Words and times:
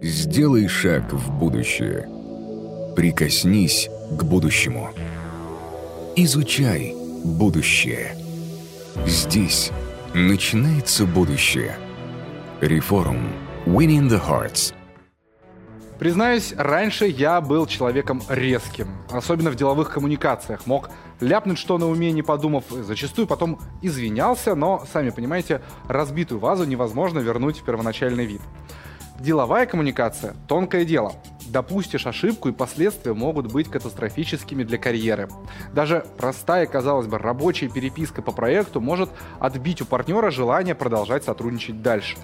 Сделай 0.00 0.68
шаг 0.68 1.12
в 1.12 1.32
будущее. 1.40 2.08
Прикоснись 2.94 3.90
к 4.12 4.22
будущему. 4.22 4.90
Изучай 6.14 6.94
будущее. 7.24 8.16
Здесь 9.06 9.72
начинается 10.14 11.04
будущее. 11.04 11.76
Реформ. 12.60 13.32
Winning 13.66 14.08
the 14.08 14.24
Hearts. 14.24 14.72
Признаюсь, 15.98 16.54
раньше 16.56 17.06
я 17.06 17.40
был 17.40 17.66
человеком 17.66 18.22
резким, 18.28 18.86
особенно 19.10 19.50
в 19.50 19.56
деловых 19.56 19.90
коммуникациях. 19.90 20.64
Мог 20.64 20.90
ляпнуть 21.20 21.58
что 21.58 21.76
на 21.76 21.88
уме, 21.88 22.12
не 22.12 22.22
подумав, 22.22 22.62
зачастую 22.70 23.26
потом 23.26 23.58
извинялся, 23.82 24.54
но, 24.54 24.86
сами 24.92 25.10
понимаете, 25.10 25.60
разбитую 25.88 26.38
вазу 26.38 26.66
невозможно 26.66 27.18
вернуть 27.18 27.58
в 27.58 27.64
первоначальный 27.64 28.26
вид. 28.26 28.40
Деловая 29.20 29.66
коммуникация– 29.66 30.36
тонкое 30.48 30.84
дело. 30.84 31.12
Допустишь 31.48 32.06
ошибку, 32.06 32.50
и 32.50 32.52
последствия 32.52 33.14
могут 33.14 33.50
быть 33.52 33.68
катастрофическими 33.68 34.62
для 34.62 34.78
карьеры. 34.78 35.28
Даже 35.72 36.06
простая, 36.16 36.66
казалось 36.66 37.08
бы, 37.08 37.18
рабочая 37.18 37.68
переписка 37.68 38.22
по 38.22 38.30
проекту 38.30 38.80
может 38.80 39.10
отбить 39.40 39.82
у 39.82 39.86
партнера 39.86 40.30
желание 40.30 40.76
продолжать 40.76 41.24
сотрудничать 41.24 41.82
дальше. 41.82 42.16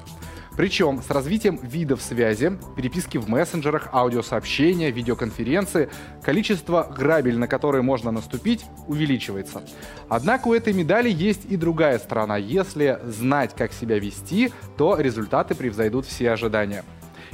Причем 0.57 1.03
с 1.03 1.11
развитием 1.11 1.59
видов 1.63 2.01
связи, 2.01 2.57
переписки 2.77 3.19
в 3.19 3.29
мессенджерах, 3.29 3.89
аудиосообщения, 3.93 4.91
видеоконференции, 4.91 5.91
количество 6.23 6.85
грабель, 6.97 7.39
на 7.39 7.49
которые 7.49 7.83
можно 7.83 8.13
наступить, 8.13 8.65
увеличивается. 8.87 9.63
Однако 10.09 10.49
у 10.49 10.55
этой 10.55 10.73
медали 10.73 11.11
есть 11.11 11.45
и 11.49 11.57
другая 11.57 11.99
сторона. 11.99 12.37
Если 12.37 13.01
знать, 13.05 13.55
как 13.57 13.73
себя 13.73 13.99
вести, 13.99 14.53
то 14.77 14.97
результаты 14.99 15.55
превзойдут 15.55 16.07
все 16.07 16.31
ожидания. 16.31 16.85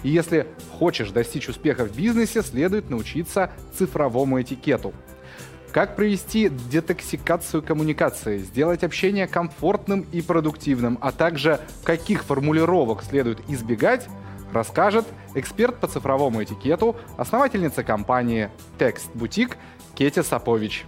И 0.02 0.08
если 0.08 0.46
хочешь 0.78 1.10
достичь 1.10 1.48
успеха 1.48 1.84
в 1.84 1.94
бизнесе, 1.94 2.42
следует 2.42 2.88
научиться 2.88 3.50
цифровому 3.76 4.40
этикету– 4.40 4.94
как 5.72 5.96
провести 5.96 6.48
детоксикацию 6.48 7.62
коммуникации, 7.62 8.38
сделать 8.38 8.82
общение 8.82 9.26
комфортным 9.26 10.06
и 10.12 10.20
продуктивным, 10.20 10.98
а 11.00 11.12
также 11.12 11.60
каких 11.84 12.24
формулировок 12.24 13.02
следует 13.02 13.38
избегать, 13.48 14.06
расскажет 14.52 15.06
эксперт 15.34 15.78
по 15.78 15.86
цифровому 15.86 16.42
этикету, 16.42 16.96
основательница 17.16 17.84
компании 17.84 18.50
Текст 18.78 19.10
Бутик 19.14 19.56
Кетя 19.94 20.22
Сапович. 20.22 20.86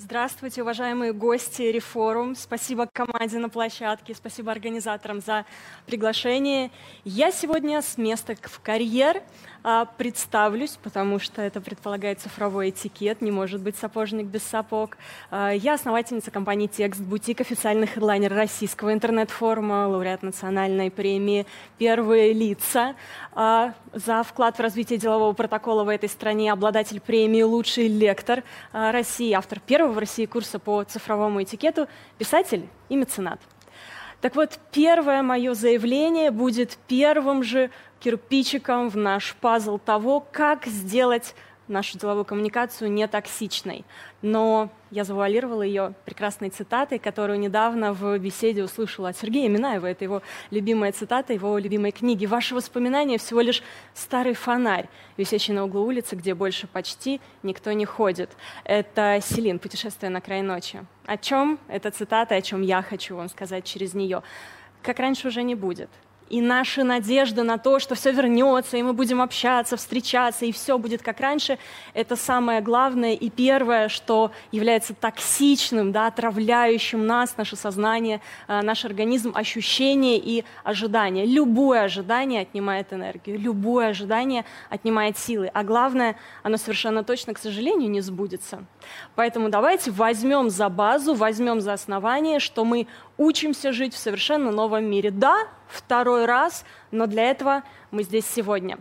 Здравствуйте, 0.00 0.62
уважаемые 0.62 1.12
гости 1.12 1.62
Рефорум. 1.62 2.36
Спасибо 2.36 2.86
команде 2.86 3.38
на 3.38 3.48
площадке, 3.48 4.14
спасибо 4.14 4.52
организаторам 4.52 5.20
за 5.20 5.44
приглашение. 5.86 6.70
Я 7.04 7.32
сегодня 7.32 7.82
с 7.82 7.98
места 7.98 8.36
в 8.40 8.60
карьер 8.60 9.22
представлюсь, 9.96 10.78
потому 10.82 11.18
что 11.18 11.42
это 11.42 11.60
предполагает 11.60 12.20
цифровой 12.20 12.70
этикет, 12.70 13.20
не 13.20 13.30
может 13.30 13.60
быть 13.60 13.76
сапожник 13.76 14.26
без 14.26 14.42
сапог. 14.42 14.96
А, 15.30 15.50
я 15.50 15.74
основательница 15.74 16.30
компании 16.30 16.66
«Текст», 16.66 17.00
бутик, 17.00 17.40
официальный 17.40 17.86
хедлайнер 17.86 18.32
российского 18.32 18.92
интернет-форума, 18.92 19.88
лауреат 19.88 20.22
национальной 20.22 20.90
премии 20.90 21.46
«Первые 21.76 22.32
лица». 22.32 22.94
А, 23.32 23.74
за 23.92 24.22
вклад 24.22 24.56
в 24.56 24.60
развитие 24.60 24.98
делового 24.98 25.32
протокола 25.32 25.84
в 25.84 25.88
этой 25.88 26.08
стране 26.08 26.52
обладатель 26.52 27.00
премии 27.00 27.42
«Лучший 27.42 27.88
лектор 27.88 28.44
России», 28.72 29.32
автор 29.32 29.60
первого 29.60 29.92
в 29.92 29.98
России 29.98 30.26
курса 30.26 30.58
по 30.58 30.84
цифровому 30.84 31.42
этикету, 31.42 31.88
писатель 32.18 32.68
и 32.88 32.96
меценат. 32.96 33.40
Так 34.20 34.34
вот, 34.34 34.58
первое 34.72 35.22
мое 35.22 35.54
заявление 35.54 36.32
будет 36.32 36.76
первым 36.88 37.44
же 37.44 37.70
кирпичиком 38.00 38.88
в 38.88 38.96
наш 38.96 39.34
пазл 39.36 39.78
того, 39.78 40.24
как 40.32 40.66
сделать 40.66 41.34
нашу 41.68 41.98
деловую 41.98 42.24
коммуникацию 42.24 42.90
не 42.90 43.06
токсичной. 43.06 43.84
Но 44.22 44.70
я 44.90 45.04
завуалировала 45.04 45.62
ее 45.62 45.94
прекрасной 46.04 46.50
цитатой, 46.50 46.98
которую 46.98 47.38
недавно 47.38 47.92
в 47.92 48.18
беседе 48.18 48.64
услышала 48.64 49.10
от 49.10 49.18
Сергея 49.18 49.48
Минаева. 49.48 49.86
Это 49.86 50.04
его 50.04 50.22
любимая 50.50 50.92
цитата, 50.92 51.32
его 51.32 51.58
любимой 51.58 51.92
книги. 51.92 52.26
«Ваши 52.26 52.54
воспоминания 52.54 53.18
всего 53.18 53.40
лишь 53.40 53.62
старый 53.94 54.34
фонарь, 54.34 54.88
висящий 55.16 55.52
на 55.52 55.64
углу 55.64 55.84
улицы, 55.84 56.16
где 56.16 56.34
больше 56.34 56.66
почти 56.66 57.20
никто 57.42 57.72
не 57.72 57.84
ходит». 57.84 58.30
Это 58.64 59.20
Селин 59.22 59.58
«Путешествие 59.58 60.10
на 60.10 60.20
край 60.20 60.42
ночи». 60.42 60.84
О 61.06 61.16
чем 61.16 61.58
эта 61.68 61.90
цитата, 61.90 62.34
о 62.34 62.42
чем 62.42 62.62
я 62.62 62.82
хочу 62.82 63.16
вам 63.16 63.28
сказать 63.28 63.64
через 63.64 63.94
нее? 63.94 64.22
Как 64.82 64.98
раньше 64.98 65.28
уже 65.28 65.42
не 65.42 65.54
будет– 65.54 65.90
и 66.30 66.40
наши 66.40 66.84
надежды 66.84 67.42
на 67.42 67.58
то, 67.58 67.78
что 67.78 67.94
все 67.94 68.12
вернется, 68.12 68.76
и 68.76 68.82
мы 68.82 68.92
будем 68.92 69.20
общаться, 69.20 69.76
встречаться, 69.76 70.44
и 70.44 70.52
все 70.52 70.78
будет 70.78 71.02
как 71.02 71.20
раньше, 71.20 71.58
это 71.94 72.16
самое 72.16 72.60
главное 72.60 73.14
и 73.14 73.30
первое, 73.30 73.88
что 73.88 74.30
является 74.52 74.94
токсичным, 74.94 75.92
да, 75.92 76.06
отравляющим 76.06 77.06
нас, 77.06 77.36
наше 77.36 77.56
сознание, 77.56 78.20
э, 78.46 78.60
наш 78.62 78.84
организм, 78.84 79.32
ощущение 79.34 80.18
и 80.18 80.44
ожидание. 80.64 81.26
Любое 81.26 81.82
ожидание 81.82 82.42
отнимает 82.42 82.92
энергию, 82.92 83.38
любое 83.38 83.88
ожидание 83.88 84.44
отнимает 84.70 85.18
силы, 85.18 85.50
а 85.54 85.64
главное, 85.64 86.16
оно 86.42 86.56
совершенно 86.56 87.04
точно, 87.04 87.34
к 87.34 87.38
сожалению, 87.38 87.90
не 87.90 88.00
сбудется. 88.00 88.64
Поэтому 89.14 89.48
давайте 89.48 89.90
возьмем 89.90 90.50
за 90.50 90.68
базу, 90.68 91.14
возьмем 91.14 91.60
за 91.60 91.72
основание, 91.72 92.38
что 92.38 92.64
мы 92.64 92.86
учимся 93.18 93.72
жить 93.72 93.94
в 93.94 93.98
совершенно 93.98 94.50
новом 94.50 94.84
мире. 94.86 95.10
Да, 95.10 95.46
второй 95.68 96.24
раз, 96.24 96.64
но 96.90 97.06
для 97.06 97.30
этого 97.30 97.62
мы 97.90 98.04
здесь 98.04 98.24
сегодня. 98.26 98.78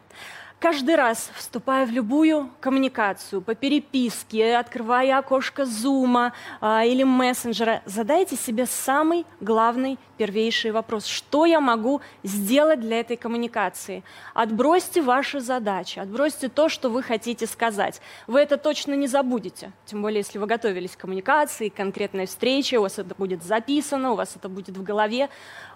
Каждый 0.59 0.95
раз, 0.95 1.29
вступая 1.35 1.85
в 1.85 1.91
любую 1.91 2.49
коммуникацию, 2.61 3.43
по 3.43 3.53
переписке, 3.53 4.57
открывая 4.57 5.19
окошко 5.19 5.65
зума 5.65 6.33
а, 6.59 6.83
или 6.83 7.03
мессенджера, 7.03 7.83
задайте 7.85 8.35
себе 8.35 8.65
самый 8.65 9.27
главный, 9.39 9.99
первейший 10.17 10.71
вопрос. 10.71 11.05
Что 11.05 11.45
я 11.45 11.61
могу 11.61 12.01
сделать 12.23 12.79
для 12.79 13.01
этой 13.01 13.17
коммуникации? 13.17 14.03
Отбросьте 14.33 15.03
ваши 15.03 15.41
задачи, 15.41 15.99
отбросьте 15.99 16.49
то, 16.49 16.69
что 16.69 16.89
вы 16.89 17.03
хотите 17.03 17.45
сказать. 17.45 18.01
Вы 18.25 18.39
это 18.39 18.57
точно 18.57 18.95
не 18.95 19.05
забудете. 19.05 19.71
Тем 19.85 20.01
более, 20.01 20.21
если 20.21 20.39
вы 20.39 20.47
готовились 20.47 20.95
к 20.95 21.01
коммуникации, 21.01 21.69
к 21.69 21.75
конкретной 21.75 22.25
встрече, 22.25 22.79
у 22.79 22.81
вас 22.81 22.97
это 22.97 23.13
будет 23.13 23.43
записано, 23.43 24.13
у 24.13 24.15
вас 24.15 24.35
это 24.35 24.49
будет 24.49 24.75
в 24.75 24.81
голове. 24.81 25.29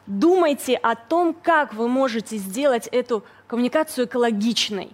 Думайте 0.08 0.76
о 0.76 0.96
том, 0.96 1.36
как 1.36 1.76
вы 1.76 1.88
можете 1.88 2.38
сделать 2.38 2.88
эту 2.88 3.24
экологичной. 4.06 4.92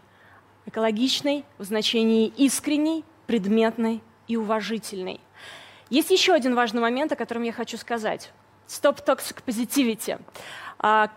Экологичной 0.65 1.45
в 1.57 1.63
значении 1.63 2.27
искренней, 2.37 3.05
предметной 3.25 4.01
и 4.27 4.35
уважительной. 4.35 5.21
Есть 5.89 6.11
еще 6.11 6.33
один 6.33 6.55
важный 6.55 6.81
момент, 6.81 7.11
о 7.11 7.15
котором 7.15 7.43
я 7.43 7.53
хочу 7.53 7.77
сказать. 7.77 8.31
Stop 8.67 9.05
Toxic 9.05 9.37
Positivity. 9.45 10.19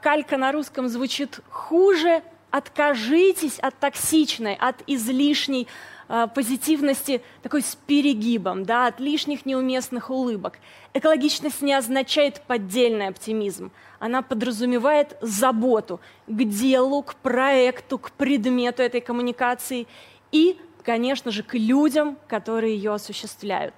Калька 0.02 0.36
на 0.36 0.52
русском 0.52 0.88
звучит 0.88 1.40
хуже. 1.48 2.22
Откажитесь 2.50 3.58
от 3.60 3.78
токсичной, 3.78 4.56
от 4.56 4.82
излишней 4.88 5.68
а, 6.08 6.26
позитивности 6.26 7.22
такой 7.40 7.62
с 7.62 7.76
перегибом, 7.76 8.64
да, 8.64 8.88
от 8.88 8.98
лишних 8.98 9.46
неуместных 9.46 10.10
улыбок. 10.10 10.58
Экологичность 10.92 11.62
не 11.62 11.72
означает 11.72 12.40
поддельный 12.48 13.06
оптимизм. 13.06 13.70
Она 14.00 14.22
подразумевает 14.22 15.16
заботу 15.20 16.00
к 16.26 16.44
делу, 16.44 17.02
к 17.02 17.14
проекту, 17.16 17.98
к 17.98 18.10
предмету 18.12 18.82
этой 18.82 19.02
коммуникации 19.02 19.86
и, 20.32 20.58
конечно 20.82 21.30
же, 21.30 21.42
к 21.42 21.54
людям, 21.54 22.16
которые 22.26 22.74
ее 22.74 22.94
осуществляют. 22.94 23.74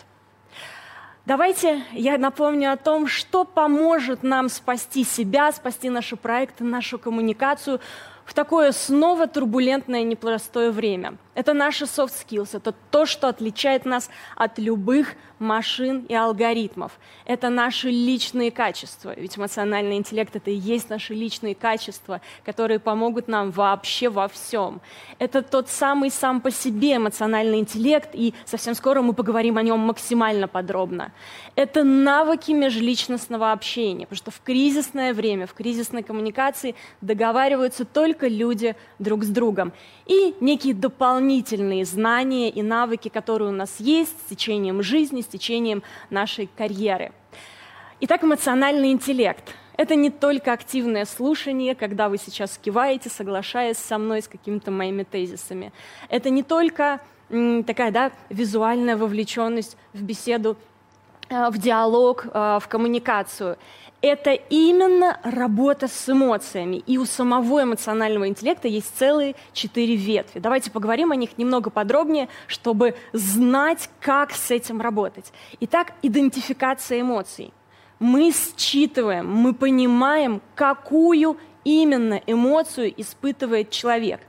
Давайте 1.27 1.83
я 1.93 2.19
напомню 2.19 2.73
о 2.73 2.77
том, 2.77 3.09
что 3.09 3.45
поможет 3.45 4.23
нам 4.23 4.49
спасти 4.49 5.05
себя, 5.05 5.51
спасти 5.51 5.91
наши 5.91 6.17
проекты, 6.17 6.63
нашу 6.63 7.01
коммуникацию 7.01 7.81
в 8.25 8.33
такое 8.33 8.71
снова 8.71 9.27
турбулентное 9.27 10.05
непростое 10.05 10.71
время. 10.71 11.17
Это 11.35 11.55
наши 11.55 11.85
soft 11.85 12.13
skills, 12.13 12.51
это 12.53 12.75
то, 12.91 13.07
что 13.07 13.29
отличает 13.29 13.87
нас 13.87 14.11
от 14.37 14.59
любых 14.59 15.15
машин 15.39 16.05
и 16.09 16.15
алгоритмов. 16.15 16.93
Это 17.25 17.49
наши 17.49 17.89
личные 17.89 18.51
качества, 18.51 19.15
ведь 19.17 19.39
эмоциональный 19.39 19.97
интеллект— 19.97 20.37
это 20.37 20.51
и 20.51 20.55
есть 20.55 20.91
наши 20.91 21.15
личные 21.15 21.55
качества, 21.55 22.21
которые 22.45 22.79
помогут 22.79 23.29
нам 23.29 23.51
вообще 23.51 24.11
во 24.11 24.29
всем. 24.29 24.81
Это 25.19 25.43
тот 25.43 25.69
самый 25.69 26.11
сам 26.11 26.41
по 26.41 26.51
себе 26.51 26.97
эмоциональный 26.97 27.59
интеллект, 27.59 28.11
и 28.13 28.35
совсем 28.45 28.75
скоро 28.75 29.01
мы 29.01 29.15
поговорим 29.15 29.57
о 29.57 29.63
нем 29.63 29.81
максимально 29.81 30.49
подробно. 30.49 31.13
Это 31.57 31.83
навыки 31.83 32.53
межличностного 32.53 33.53
общения, 33.53 34.07
потому 34.07 34.17
что 34.17 34.31
в 34.31 34.41
кризисное 34.43 35.15
время, 35.15 35.47
в 35.47 35.55
кризисной 35.55 36.03
коммуникации 36.03 36.75
договариваются 37.01 37.85
только 37.85 38.29
люди 38.29 38.77
друг 38.99 39.25
с 39.25 39.29
другом. 39.29 39.73
И 40.07 40.35
некие 40.41 40.75
дополнительные 40.75 41.22
знания 41.85 42.51
и 42.51 42.63
навыки, 42.63 43.09
которые 43.09 43.49
у 43.49 43.53
нас 43.53 43.77
есть 43.79 44.15
с 44.27 44.31
течением 44.31 44.83
жизни, 44.83 45.21
с 45.21 45.27
течением 45.27 45.83
нашей 46.11 46.49
карьеры. 46.57 47.13
Итак, 48.01 48.25
эмоциональный 48.25 48.91
интеллект– 48.91 49.55
Это 49.77 49.95
не 49.95 50.11
только 50.11 50.53
активное 50.53 51.05
слушание, 51.07 51.75
когда 51.75 52.09
вы 52.09 52.19
сейчас 52.19 52.59
киваете, 52.59 53.09
соглашаясь 53.09 53.79
со 53.79 53.99
мной 53.99 54.23
с 54.23 54.29
какими-то 54.29 54.71
моими 54.71 55.03
тезисами. 55.03 55.73
Это 56.09 56.31
не 56.31 56.43
только 56.43 57.01
такая 57.67 57.91
да, 57.91 58.13
визуальная 58.29 58.97
вовлеченность 58.97 59.77
в 59.95 60.03
беседу, 60.03 60.57
э, 61.31 61.49
в 61.49 61.57
диалог, 61.57 62.27
э, 62.27 62.59
в 62.63 62.69
коммуникацию. 62.69 63.57
Это 64.03 64.33
именно 64.33 65.21
работа 65.23 65.87
с 65.87 66.09
эмоциями. 66.09 66.83
И 66.87 66.99
у 66.99 67.05
самого 67.05 67.63
эмоционального 67.63 68.27
интеллекта 68.27 68.67
есть 68.67 68.99
целые 68.99 69.37
четыре 69.53 69.95
ветви. 69.95 70.41
Давайте 70.41 70.73
поговорим 70.73 71.13
о 71.13 71.17
них 71.17 71.39
немного 71.39 71.71
подробнее, 71.71 72.29
чтобы 72.49 72.97
знать, 73.13 73.89
как 74.01 74.33
с 74.33 74.51
этим 74.51 74.81
работать. 74.81 75.33
Итак, 75.61 75.93
идентификация 76.03 77.01
эмоций. 77.01 77.55
Мы 78.01 78.33
считываем, 78.33 79.29
мы 79.31 79.55
понимаем, 79.55 80.43
какую 80.57 81.39
именно 81.63 82.21
эмоцию 82.27 82.93
испытывает 83.01 83.71
человек. 83.71 84.21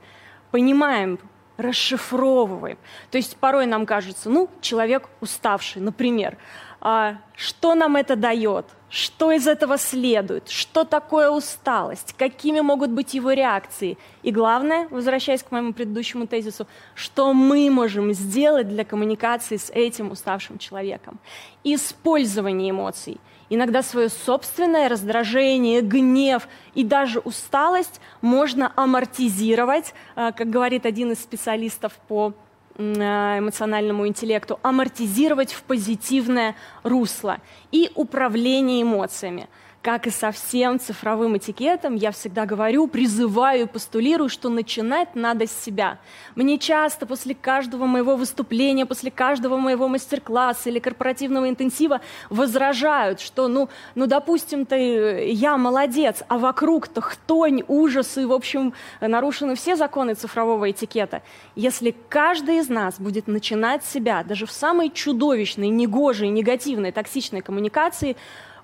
Понимаем, 0.52 1.18
расшифровываем. 1.56 2.78
То 3.10 3.18
есть 3.18 3.36
порой 3.36 3.66
нам 3.66 3.86
кажется, 3.86 4.30
ну, 4.30 4.48
человек 4.60 5.08
уставший, 5.20 5.82
например. 5.82 6.36
А 6.86 7.16
что 7.34 7.74
нам 7.74 7.96
это 7.96 8.14
дает? 8.14 8.66
Что 8.90 9.32
из 9.32 9.48
этого 9.48 9.78
следует? 9.78 10.50
Что 10.50 10.84
такое 10.84 11.30
усталость? 11.30 12.14
Какими 12.18 12.60
могут 12.60 12.90
быть 12.90 13.14
его 13.14 13.32
реакции? 13.32 13.96
И 14.22 14.30
главное, 14.30 14.86
возвращаясь 14.90 15.42
к 15.42 15.50
моему 15.50 15.72
предыдущему 15.72 16.26
тезису, 16.26 16.66
что 16.94 17.32
мы 17.32 17.70
можем 17.70 18.12
сделать 18.12 18.68
для 18.68 18.84
коммуникации 18.84 19.56
с 19.56 19.70
этим 19.70 20.10
уставшим 20.10 20.58
человеком? 20.58 21.18
Использование 21.64 22.70
эмоций– 22.70 23.18
Иногда 23.50 23.82
свое 23.82 24.08
собственное 24.08 24.88
раздражение, 24.88 25.82
гнев 25.82 26.48
и 26.74 26.82
даже 26.82 27.20
усталость 27.20 28.00
можно 28.22 28.72
амортизировать, 28.74 29.94
э, 30.16 30.32
как 30.32 30.48
говорит 30.48 30.86
один 30.86 31.12
из 31.12 31.20
специалистов 31.20 31.92
по 32.08 32.32
эмоциональному 32.76 34.06
интеллекту, 34.06 34.58
амортизировать 34.62 35.52
в 35.52 35.62
позитивное 35.62 36.56
русло 36.82 37.38
и 37.72 37.90
управление 37.94 38.82
эмоциями– 38.82 39.48
как 39.84 40.06
и 40.06 40.10
со 40.10 40.32
всем 40.32 40.80
цифровым 40.80 41.36
этикетом, 41.36 41.94
я 41.94 42.10
всегда 42.10 42.46
говорю, 42.46 42.86
призываю 42.86 43.68
постулирую, 43.68 44.30
что 44.30 44.48
начинать 44.48 45.14
надо 45.14 45.46
с 45.46 45.52
себя. 45.52 45.98
Мне 46.34 46.56
часто 46.56 47.04
после 47.04 47.34
каждого 47.34 47.84
моего 47.84 48.16
выступления, 48.16 48.86
после 48.86 49.10
каждого 49.10 49.58
моего 49.58 49.86
мастер-класса 49.86 50.70
или 50.70 50.78
корпоративного 50.78 51.50
интенсива 51.50 52.00
возражают, 52.30 53.20
что, 53.20 53.46
ну, 53.46 53.68
ну 53.94 54.06
допустим, 54.06 54.64
ты, 54.64 55.30
я 55.30 55.58
молодец, 55.58 56.22
а 56.28 56.38
вокруг-то 56.38 57.02
хтонь, 57.02 57.62
ужас, 57.68 58.16
и, 58.16 58.24
в 58.24 58.32
общем, 58.32 58.72
нарушены 59.02 59.54
все 59.54 59.76
законы 59.76 60.14
цифрового 60.14 60.70
этикета. 60.70 61.20
Если 61.56 61.94
каждый 62.08 62.60
из 62.60 62.70
нас 62.70 62.98
будет 62.98 63.26
начинать 63.26 63.84
с 63.84 63.92
себя, 63.92 64.24
даже 64.24 64.46
в 64.46 64.50
самой 64.50 64.88
чудовищной, 64.88 65.68
негожей, 65.68 66.30
негативной, 66.30 66.90
токсичной 66.90 67.42
коммуникации, 67.42 68.16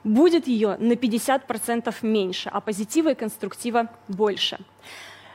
будет 0.05 0.47
ее 0.47 0.77
на 0.79 0.93
50% 0.93 1.95
меньше, 2.03 2.49
а 2.53 2.61
позитива 2.61 3.11
и 3.11 3.15
конструктива 3.15 3.89
больше. 4.09 4.59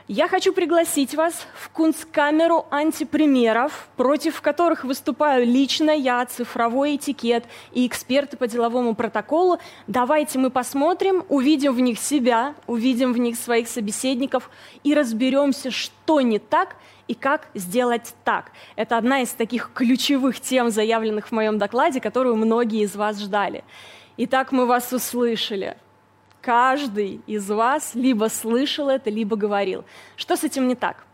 Я 0.08 0.28
хочу 0.28 0.52
пригласить 0.52 1.16
вас 1.16 1.48
в 1.60 1.68
кунсткамеру 1.70 2.66
антипримеров, 2.70 3.88
против 3.96 4.40
которых 4.40 4.84
выступаю 4.84 5.44
лично 5.44 5.90
я, 5.90 6.24
цифровой 6.26 6.94
этикет 6.94 7.42
и 7.72 7.84
эксперты 7.88 8.36
по 8.36 8.46
деловому 8.46 8.94
протоколу. 8.94 9.58
Давайте 9.88 10.38
мы 10.38 10.50
посмотрим, 10.50 11.24
увидим 11.28 11.72
в 11.72 11.80
них 11.80 11.98
себя, 11.98 12.54
увидим 12.68 13.12
в 13.14 13.18
них 13.18 13.34
своих 13.34 13.66
собеседников 13.66 14.48
и 14.84 14.94
разберемся, 14.94 15.72
что 15.72 16.20
не 16.20 16.38
так 16.38 16.76
и 17.08 17.14
как 17.14 17.48
сделать 17.54 18.14
так. 18.22 18.52
Это 18.76 18.98
одна 18.98 19.22
из 19.22 19.30
таких 19.30 19.72
ключевых 19.74 20.38
тем, 20.38 20.70
заявленных 20.70 21.28
в 21.28 21.32
моем 21.32 21.58
докладе, 21.58 22.00
которую 22.00 22.36
многие 22.36 22.82
из 22.82 22.94
вас 22.94 23.18
ждали. 23.20 23.64
Итак, 24.18 24.50
мы 24.50 24.64
вас 24.64 24.94
услышали. 24.94 25.76
Каждый 26.40 27.20
из 27.26 27.50
вас 27.50 27.94
либо 27.94 28.30
слышал 28.30 28.88
это, 28.88 29.10
либо 29.10 29.36
говорил. 29.36 29.84
Что 30.16 30.36
с 30.36 30.44
этим 30.44 30.68
не 30.68 30.74
так? 30.74 31.04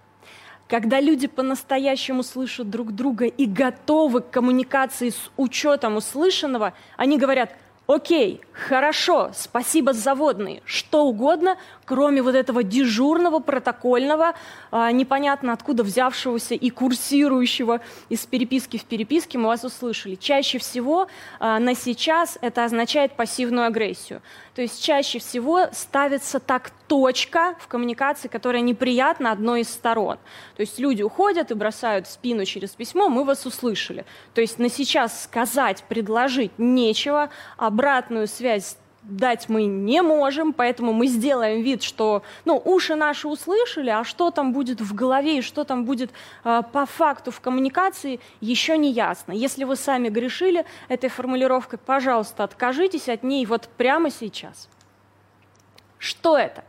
Когда 0.69 1.00
люди 1.00 1.26
по-настоящему 1.26 2.22
слышат 2.22 2.70
друг 2.70 2.93
друга 2.93 3.26
и 3.26 3.46
готовы 3.46 4.20
к 4.20 4.31
коммуникации 4.31 5.10
с 5.10 5.31
учетом 5.37 5.96
услышанного, 5.96 6.75
они 6.96 7.19
говорят, 7.19 7.56
окей, 7.88 8.40
хорошо, 8.52 9.31
спасибо 9.34 9.93
заводные, 9.93 10.62
что 10.64 11.04
угодно, 11.04 11.56
кроме 11.84 12.22
вот 12.22 12.34
этого 12.34 12.62
дежурного, 12.62 13.38
протокольного, 13.38 14.34
а, 14.70 14.93
непонятно 14.93 15.52
откуда 15.52 15.82
взявшегося 15.82 16.54
и 16.54 16.70
курсирующего 16.70 17.81
из 18.08 18.25
переписки 18.26 18.76
в 18.76 18.84
переписке, 18.84 19.38
мы 19.38 19.49
вас 19.49 19.64
услышали. 19.64 20.14
Чаще 20.14 20.58
всего 20.58 21.08
а, 21.40 21.58
на 21.58 21.75
сейчас 21.75 22.38
это 22.40 22.64
означает 22.64 23.16
пассивную 23.16 23.66
агрессию. 23.66 24.22
То 24.54 24.60
есть 24.60 24.82
чаще 24.84 25.19
всего 25.19 25.69
ставится 25.72 26.38
так 26.38 26.72
точка 26.87 27.54
в 27.58 27.69
коммуникации, 27.69 28.28
которая 28.28 28.60
неприятна 28.60 29.32
одной 29.32 29.62
из 29.62 29.70
сторон. 29.70 30.19
То 30.56 30.60
есть 30.60 30.78
люди 30.78 31.02
уходят 31.02 31.50
и 31.50 31.54
бросают 31.54 32.06
в 32.06 32.10
спину 32.10 32.44
через 32.44 32.70
письмо, 32.70 33.08
мы 33.08 33.25
вас 33.25 33.46
услышали. 33.46 34.04
То 34.34 34.43
есть 34.43 34.58
на 34.58 34.69
сейчас 34.69 35.25
сказать, 35.25 35.82
предложить 35.88 36.52
нечего, 36.58 37.31
обратную 37.56 38.26
связь 38.26 38.41
дать 39.02 39.48
мы 39.48 39.64
не 39.64 40.00
можем, 40.02 40.52
поэтому 40.52 40.92
мы 40.92 41.06
сделаем 41.06 41.62
вид, 41.62 41.82
что 41.82 42.22
ну, 42.44 42.60
уши 42.64 42.94
наши 42.94 43.26
услышали, 43.26 43.90
а 43.90 44.04
что 44.04 44.30
там 44.30 44.52
будет 44.52 44.80
в 44.80 44.94
голове 44.94 45.38
и 45.38 45.42
что 45.42 45.64
там 45.64 45.84
будет 45.84 46.10
э, 46.44 46.62
по 46.72 46.86
факту 46.86 47.30
в 47.30 47.40
коммуникации, 47.40 48.20
еще 48.40 48.78
не 48.78 48.92
ясно. 48.92 49.32
Если 49.32 49.64
вы 49.64 49.76
сами 49.76 50.08
грешили 50.08 50.64
этой 50.88 51.10
формулировкой, 51.10 51.78
пожалуйста, 51.78 52.44
откажитесь 52.44 53.08
от 53.08 53.22
ней 53.24 53.44
вот 53.44 53.68
прямо 53.76 54.10
сейчас. 54.10 54.68
Что 55.98 56.36
это? 56.36 56.64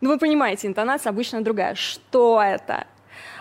Ну, 0.00 0.10
вы 0.10 0.18
понимаете, 0.18 0.66
интонация 0.66 1.10
обычно 1.10 1.42
другая. 1.42 1.74
Что 1.74 2.40
это? 2.42 2.86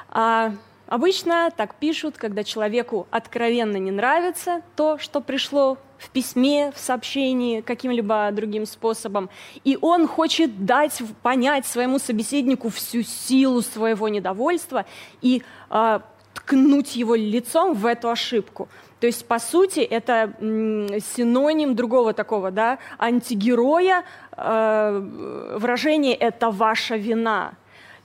А, 0.09 0.53
обычно 0.87 1.51
так 1.55 1.75
пишут, 1.75 2.17
когда 2.17 2.43
человеку 2.43 3.07
откровенно 3.11 3.77
не 3.77 3.91
нравится 3.91 4.61
то, 4.75 4.97
что 4.97 5.21
пришло 5.21 5.77
в 5.97 6.09
письме, 6.09 6.71
в 6.71 6.79
сообщении, 6.79 7.61
каким-либо 7.61 8.29
другим 8.31 8.65
способом. 8.65 9.29
И 9.63 9.77
он 9.81 10.07
хочет 10.07 10.65
дать 10.65 11.01
понять 11.23 11.65
своему 11.65 11.99
собеседнику 11.99 12.69
всю 12.69 13.03
силу 13.03 13.61
своего 13.61 14.07
недовольства 14.07 14.85
и 15.21 15.43
э, 15.69 15.99
ткнуть 16.33 16.95
его 16.95 17.15
лицом 17.15 17.73
в 17.73 17.85
эту 17.85 18.09
ошибку. 18.09 18.69
То 18.99 19.07
есть, 19.07 19.27
по 19.27 19.39
сути, 19.39 19.79
это 19.81 20.33
синоним 20.39 21.75
другого 21.75 22.13
такого, 22.13 22.51
да, 22.51 22.79
антигероя, 22.97 24.03
э, 24.35 25.55
выражение 25.59 26.15
«это 26.15 26.49
ваша 26.49 26.95
вина». 26.95 27.53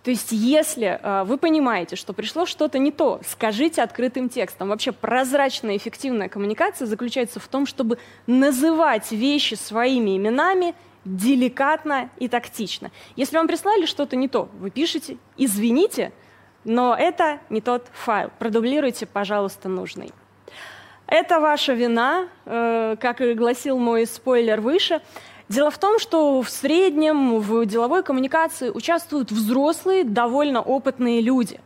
То 0.03 0.11
есть 0.11 0.33
если 0.33 0.99
э, 1.01 1.25
вы 1.25 1.39
понимаете, 1.39 1.95
что 1.95 2.13
пришло 2.13 2.45
что-то 2.45 2.79
не 2.79 2.91
то, 2.91 3.21
скажите 3.25 3.83
открытым 3.83 4.29
текстом. 4.29 4.69
Вообще 4.69 4.91
прозрачная 4.91 5.77
эффективная 5.77 6.29
коммуникация 6.29 6.87
заключается 6.87 7.39
в 7.39 7.47
том, 7.47 7.67
чтобы 7.67 7.99
называть 8.27 9.13
вещи 9.13 9.55
своими 9.55 10.17
именами 10.17 10.75
деликатно 11.05 12.11
и 12.19 12.29
тактично. 12.29 12.91
Если 13.15 13.37
вам 13.37 13.47
прислали 13.47 13.87
что-то 13.87 14.17
не 14.17 14.29
то, 14.29 14.49
вы 14.59 14.71
пишете 14.71 15.19
«извините», 15.37 16.13
но 16.65 16.97
это 16.97 17.41
не 17.51 17.61
тот 17.61 17.87
файл. 17.93 18.31
Продублируйте, 18.39 19.07
пожалуйста, 19.07 19.69
нужный. 19.69 20.13
Это 21.07 21.41
ваша 21.41 21.75
вина, 21.75 22.29
э, 22.45 22.97
как 23.01 23.21
и 23.21 23.35
гласил 23.35 23.79
мой 23.79 24.07
спойлер 24.07 24.61
выше. 24.61 25.01
Дело 25.53 25.71
в 25.71 25.77
том, 25.77 25.99
что 25.99 26.41
в 26.41 26.49
среднем 26.49 27.39
в 27.39 27.67
деловой 27.67 28.03
коммуникации 28.03 28.71
участвуют 28.71 29.31
взрослые, 29.31 30.03
довольно 30.03 30.63
опытные 30.63 31.21
люди. 31.21 31.61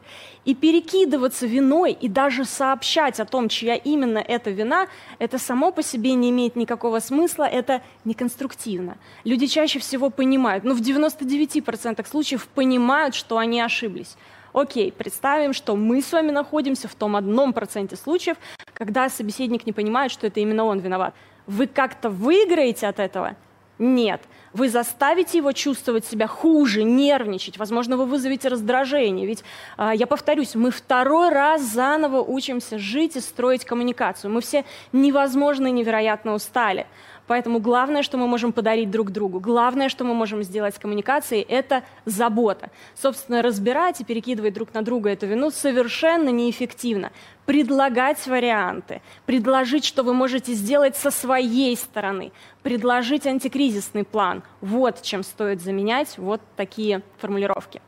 И 0.45 0.57
перекидываться 0.57 1.47
виной 1.47 1.93
и 1.93 2.09
даже 2.09 2.45
сообщать 2.45 3.21
о 3.21 3.25
том, 3.25 3.49
чья 3.49 3.77
именно 3.77 4.19
эта 4.19 4.51
вина, 4.51 4.89
это 5.21 5.39
само 5.39 5.71
по 5.71 5.85
себе 5.85 6.15
не 6.15 6.31
имеет 6.31 6.57
никакого 6.57 6.99
смысла, 6.99 7.45
это 7.45 7.81
неконструктивно. 8.05 8.99
Люди 9.23 9.47
чаще 9.47 9.79
всего 9.79 10.11
понимают, 10.11 10.65
ну 10.65 10.75
в 10.75 10.81
99% 10.81 12.05
случаев 12.09 12.49
понимают, 12.49 13.15
что 13.15 13.39
они 13.39 13.61
ошиблись. 13.61 14.17
Окей, 14.53 14.91
представим, 14.91 15.53
что 15.53 15.77
мы 15.77 16.03
с 16.03 16.11
вами 16.11 16.33
находимся 16.33 16.89
в 16.89 16.97
том 16.97 17.15
одном 17.15 17.53
проценте 17.53 17.95
случаев, 17.95 18.37
когда 18.75 19.09
собеседник 19.09 19.65
не 19.65 19.73
понимает, 19.73 20.11
что 20.11 20.27
это 20.27 20.41
именно 20.41 20.65
он 20.65 20.81
виноват. 20.81 21.15
Вы 21.47 21.69
как-то 21.69 22.11
выиграете 22.11 22.89
от 22.89 22.99
этого? 22.99 23.37
Нет. 23.79 24.23
Вы 24.53 24.71
заставите 24.71 25.39
его 25.39 25.53
чувствовать 25.53 26.07
себя 26.07 26.27
хуже, 26.27 26.83
нервничать. 26.83 27.59
Возможно, 27.59 27.99
вы 27.99 28.07
вызовете 28.07 28.49
раздражение. 28.49 29.27
Ведь, 29.27 29.45
э, 29.77 29.91
я 29.95 30.07
повторюсь, 30.07 30.55
мы 30.55 30.71
второй 30.71 31.29
раз 31.29 31.61
заново 31.61 32.23
учимся 32.23 32.79
жить 32.79 33.17
и 33.17 33.21
строить 33.21 33.67
коммуникацию. 33.67 34.31
Мы 34.31 34.41
все 34.41 34.65
невозможно 34.93 35.67
и 35.67 35.73
невероятно 35.73 36.33
устали. 36.33 36.87
Поэтому 37.27 37.59
главное, 37.59 38.03
что 38.03 38.17
мы 38.17 38.27
можем 38.27 38.53
подарить 38.53 38.91
друг 38.91 39.11
другу, 39.11 39.41
главное, 39.41 39.89
что 39.89 40.05
мы 40.05 40.15
можем 40.15 40.43
сделать 40.43 40.75
с 40.75 40.79
коммуникацией, 40.79 41.43
это 41.43 41.83
забота. 42.05 42.71
Собственно, 42.95 43.43
разбирать 43.43 44.01
и 44.01 44.05
перекидывать 44.05 44.55
друг 44.55 44.73
на 44.75 44.83
друга 44.83 45.11
эту 45.11 45.27
вину 45.27 45.51
совершенно 45.51 46.29
неэффективно. 46.29 47.11
Предлагать 47.45 48.27
варианты, 48.27 49.03
предложить, 49.25 49.85
что 49.85 50.03
вы 50.03 50.15
можете 50.15 50.53
сделать 50.53 50.97
со 50.97 51.11
своей 51.11 51.77
стороны, 51.77 52.33
предложить 52.63 53.27
антикризисный 53.27 54.05
план. 54.05 54.43
Вот 54.61 55.03
чем 55.03 55.23
стоит 55.23 55.61
заменять 55.61 56.19
вот 56.19 56.41
такие 56.57 57.03
формулировки. 57.19 57.81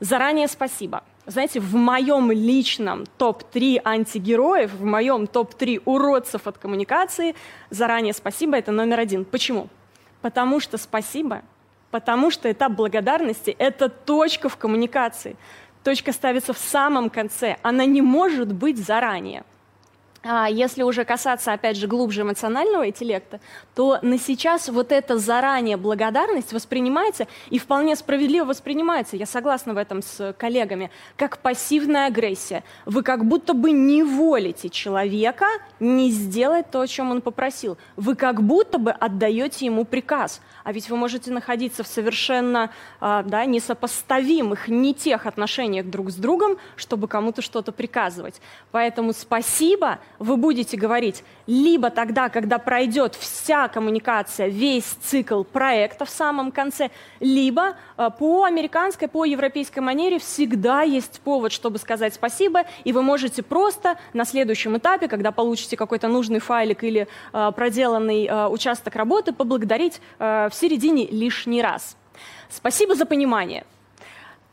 Заранее 0.00 0.48
спасибо. 0.48 1.02
Знаете, 1.26 1.58
в 1.58 1.74
моем 1.74 2.30
личном 2.30 3.06
топ-3 3.16 3.80
антигероев, 3.82 4.74
в 4.74 4.84
моем 4.84 5.26
топ-3 5.26 5.80
уродцев 5.86 6.46
от 6.46 6.58
коммуникации, 6.58 7.34
заранее 7.70 8.12
спасибо, 8.12 8.58
это 8.58 8.72
номер 8.72 9.00
один. 9.00 9.24
Почему? 9.24 9.68
Потому 10.20 10.60
что 10.60 10.76
спасибо, 10.76 11.40
потому 11.90 12.30
что 12.30 12.52
этап 12.52 12.72
благодарности– 12.72 13.56
это 13.58 13.88
точка 13.88 14.50
в 14.50 14.58
коммуникации. 14.58 15.36
Точка 15.82 16.12
ставится 16.12 16.52
в 16.52 16.58
самом 16.58 17.08
конце, 17.08 17.56
она 17.62 17.86
не 17.86 18.02
может 18.02 18.52
быть 18.52 18.76
заранее. 18.76 19.44
А 20.26 20.48
если 20.48 20.82
уже 20.82 21.04
касаться, 21.04 21.52
опять 21.52 21.76
же, 21.76 21.86
глубже 21.86 22.22
эмоционального 22.22 22.88
интеллекта, 22.88 23.40
то 23.74 23.98
на 24.00 24.18
сейчас 24.18 24.70
вот 24.70 24.90
эта 24.90 25.18
заранее 25.18 25.76
благодарность 25.76 26.54
воспринимается 26.54 27.26
и 27.50 27.58
вполне 27.58 27.94
справедливо 27.94 28.46
воспринимается, 28.46 29.16
я 29.16 29.26
согласна 29.26 29.74
в 29.74 29.76
этом 29.76 30.02
с 30.02 30.32
коллегами, 30.38 30.90
как 31.16 31.38
пассивная 31.38 32.06
агрессия. 32.06 32.64
Вы 32.86 33.02
как 33.02 33.26
будто 33.26 33.52
бы 33.52 33.72
не 33.72 34.02
волите 34.02 34.70
человека 34.70 35.46
не 35.78 36.10
сделать 36.10 36.70
то, 36.70 36.80
о 36.80 36.86
чем 36.86 37.10
он 37.10 37.20
попросил. 37.20 37.76
Вы 37.96 38.14
как 38.14 38.42
будто 38.42 38.78
бы 38.78 38.92
отдаете 38.92 39.66
ему 39.66 39.84
приказ. 39.84 40.40
А 40.62 40.72
ведь 40.72 40.88
вы 40.88 40.96
можете 40.96 41.30
находиться 41.32 41.84
в 41.84 41.86
совершенно 41.86 42.70
а, 43.00 43.22
да, 43.22 43.44
несопоставимых, 43.44 44.68
не 44.68 44.94
тех 44.94 45.26
отношениях 45.26 45.86
друг 45.86 46.10
с 46.10 46.14
другом, 46.14 46.56
чтобы 46.76 47.08
кому-то 47.08 47.42
что-то 47.42 47.72
приказывать. 47.72 48.40
Поэтому 48.70 49.12
спасибо 49.12 49.98
вы 50.18 50.36
будете 50.36 50.76
говорить 50.76 51.24
либо 51.46 51.90
тогда, 51.90 52.28
когда 52.28 52.58
пройдет 52.58 53.14
вся 53.14 53.68
коммуникация, 53.68 54.48
весь 54.48 54.84
цикл 54.84 55.42
проекта 55.42 56.04
в 56.04 56.10
самом 56.10 56.52
конце, 56.52 56.90
либо 57.20 57.76
э, 57.96 58.10
по 58.18 58.44
американской, 58.44 59.08
по 59.08 59.24
европейской 59.24 59.80
манере 59.80 60.18
всегда 60.18 60.82
есть 60.82 61.20
повод, 61.20 61.52
чтобы 61.52 61.78
сказать 61.78 62.14
спасибо, 62.14 62.64
и 62.84 62.92
вы 62.92 63.02
можете 63.02 63.42
просто 63.42 63.98
на 64.12 64.24
следующем 64.24 64.76
этапе, 64.76 65.08
когда 65.08 65.32
получите 65.32 65.76
какой-то 65.76 66.08
нужный 66.08 66.40
файлик 66.40 66.84
или 66.84 67.08
э, 67.32 67.52
проделанный 67.54 68.26
э, 68.26 68.48
участок 68.48 68.96
работы, 68.96 69.32
поблагодарить 69.32 70.00
в 70.18 70.50
середине 70.52 71.06
лишний 71.06 71.62
раз. 71.62 71.96
Спасибо 72.48 72.94
за 72.94 73.06
понимание 73.06 73.64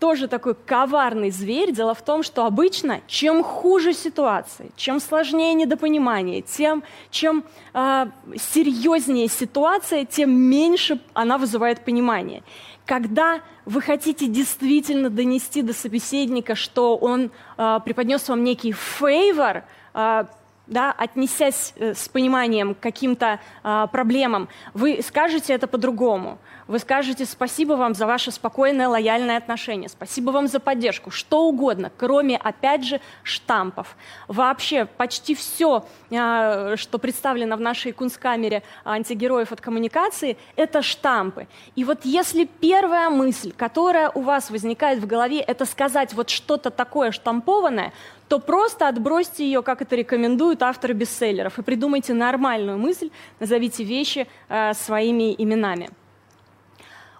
тоже 0.01 0.27
такой 0.27 0.55
коварный 0.55 1.29
зверь. 1.29 1.71
Дело 1.71 1.93
в 1.93 2.01
том, 2.01 2.23
что 2.23 2.47
обычно, 2.47 3.01
чем 3.05 3.43
хуже 3.43 3.93
ситуация, 3.93 4.69
чем 4.75 4.99
сложнее 4.99 5.53
недопонимание, 5.53 6.41
тем 6.41 6.83
чем 7.11 7.43
э, 7.75 8.07
серьезнее 8.35 9.27
ситуация, 9.27 10.05
тем 10.05 10.31
меньше 10.31 10.99
она 11.13 11.37
вызывает 11.37 11.85
понимание. 11.85 12.41
Когда 12.87 13.41
вы 13.65 13.79
хотите 13.79 14.25
действительно 14.25 15.11
донести 15.11 15.61
до 15.61 15.71
собеседника, 15.71 16.55
что 16.55 16.97
он 16.97 17.29
э, 17.59 17.79
преподнес 17.85 18.27
вам 18.27 18.43
некий 18.43 18.71
фейвор, 18.71 19.65
э, 19.93 20.23
да, 20.71 20.91
отнесясь 20.97 21.73
э, 21.75 21.93
с 21.93 22.07
пониманием 22.07 22.73
к 22.73 22.79
каким-то 22.79 23.39
э, 23.63 23.87
проблемам, 23.91 24.47
вы 24.73 25.01
скажете 25.05 25.53
это 25.53 25.67
по-другому. 25.67 26.39
Вы 26.67 26.79
скажете 26.79 27.25
спасибо 27.25 27.73
вам 27.73 27.93
за 27.93 28.07
ваше 28.07 28.31
спокойное, 28.31 28.87
лояльное 28.87 29.37
отношение, 29.37 29.89
спасибо 29.89 30.31
вам 30.31 30.47
за 30.47 30.61
поддержку, 30.61 31.11
что 31.11 31.43
угодно, 31.43 31.91
кроме, 31.97 32.37
опять 32.37 32.85
же, 32.85 33.01
штампов. 33.23 33.97
Вообще 34.29 34.85
почти 34.85 35.35
все, 35.35 35.85
э, 36.09 36.75
что 36.77 36.97
представлено 36.97 37.57
в 37.57 37.61
нашей 37.61 37.91
кунсткамере 37.91 38.63
антигероев 38.85 39.51
от 39.51 39.59
коммуникации, 39.59 40.37
это 40.55 40.81
штампы. 40.81 41.47
И 41.75 41.83
вот 41.83 42.05
если 42.05 42.45
первая 42.45 43.09
мысль, 43.09 43.51
которая 43.51 44.09
у 44.09 44.21
вас 44.21 44.49
возникает 44.49 44.99
в 44.99 45.05
голове, 45.05 45.41
это 45.41 45.65
сказать 45.65 46.13
вот 46.13 46.29
что-то 46.29 46.69
такое 46.69 47.11
штампованное, 47.11 47.91
то 48.31 48.39
просто 48.39 48.87
отбросьте 48.87 49.43
ее, 49.43 49.61
как 49.61 49.81
это 49.81 49.93
рекомендуют 49.93 50.63
авторы 50.63 50.93
бестселлеров, 50.93 51.59
и 51.59 51.63
придумайте 51.63 52.13
нормальную 52.13 52.77
мысль, 52.77 53.09
назовите 53.41 53.83
вещи 53.83 54.25
э, 54.47 54.73
своими 54.73 55.35
именами. 55.37 55.89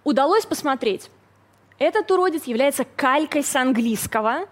Удалось 0.05 0.45
посмотреть. 0.45 1.09
Этот 1.79 2.09
уродец 2.11 2.45
является 2.45 2.85
калькой 2.95 3.43
с 3.43 3.53
английского. 3.57 4.45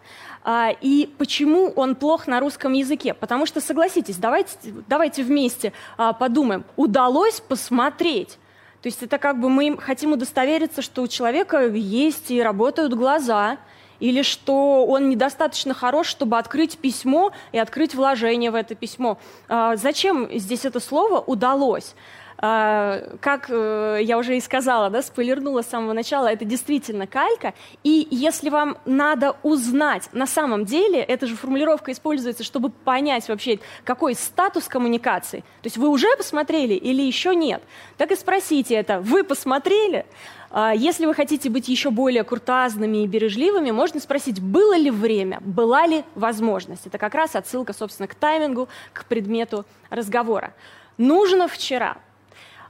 А, 0.44 0.72
и 0.82 1.10
почему 1.18 1.72
он 1.78 1.96
плох 1.96 2.28
на 2.28 2.42
русском 2.42 2.74
языке? 2.74 3.14
Потому 3.14 3.46
что, 3.46 3.62
согласитесь, 3.62 4.18
давайте, 4.18 4.58
давайте 4.90 5.24
вместе 5.24 5.72
а, 5.96 6.12
подумаем. 6.12 6.66
Удалось 6.76 7.40
посмотреть. 7.40 8.38
То 8.82 8.88
есть 8.88 9.02
это 9.02 9.18
как 9.18 9.40
бы 9.40 9.50
мы 9.50 9.78
хотим 9.78 10.12
удостовериться, 10.12 10.82
что 10.82 11.04
у 11.04 11.08
человека 11.08 11.68
есть 11.68 12.32
и 12.32 12.44
работают 12.44 12.94
глаза, 12.96 13.60
или 14.00 14.22
что 14.22 14.86
он 14.86 15.10
недостаточно 15.10 15.74
хорош, 15.74 16.08
чтобы 16.08 16.38
открыть 16.38 16.78
письмо 16.78 17.32
и 17.52 17.58
открыть 17.58 17.96
вложение 17.96 18.52
в 18.52 18.56
это 18.56 18.76
письмо. 18.76 19.18
А, 19.48 19.76
зачем 19.76 20.30
здесь 20.38 20.66
это 20.66 20.80
слово 20.80 21.20
«удалось»? 21.20 21.96
А, 22.42 23.02
как 23.20 23.48
э, 23.50 24.00
я 24.02 24.18
уже 24.18 24.38
и 24.38 24.40
сказала, 24.40 24.90
да, 24.90 25.02
спойлернула 25.02 25.62
с 25.62 25.68
самого 25.68 25.92
начала, 25.92 26.28
это 26.28 26.46
действительно 26.46 27.06
калька. 27.06 27.54
И 27.84 28.08
если 28.12 28.50
вам 28.50 28.78
надо 28.86 29.36
узнать, 29.44 30.08
на 30.14 30.26
самом 30.26 30.64
деле, 30.64 31.02
эта 31.02 31.28
же 31.28 31.36
формулировка 31.36 31.92
используется, 31.92 32.46
чтобы 32.46 32.70
понять 32.70 33.28
вообще, 33.28 33.60
какой 33.84 34.16
статус 34.16 34.70
коммуникации. 34.70 35.40
То 35.40 35.66
есть 35.66 35.76
вы 35.76 35.90
уже 35.90 36.08
посмотрели 36.16 36.76
или 36.76 37.02
еще 37.02 37.36
нет, 37.36 37.62
так 37.98 38.12
и 38.12 38.16
спросите 38.16 38.74
это. 38.76 39.02
Вы 39.02 39.26
посмотрели? 39.26 40.06
А, 40.50 40.74
если 40.74 41.06
вы 41.08 41.14
хотите 41.14 41.50
быть 41.50 41.68
еще 41.68 41.90
более 41.90 42.24
куртуазными 42.24 43.04
и 43.04 43.08
бережливыми, 43.08 43.72
можно 43.72 44.00
спросить, 44.00 44.40
было 44.40 44.78
ли 44.78 44.92
время, 44.92 45.40
была 45.42 45.86
ли 45.86 46.06
возможность. 46.16 46.88
Это 46.88 46.98
как 46.98 47.16
раз 47.16 47.36
отсылка, 47.36 47.74
собственно, 47.74 48.08
к 48.08 48.16
таймингу, 48.16 48.70
к 48.94 49.04
предмету 49.08 49.66
разговора. 49.90 50.54
Нужно 50.98 51.50
вчера. 51.50 51.98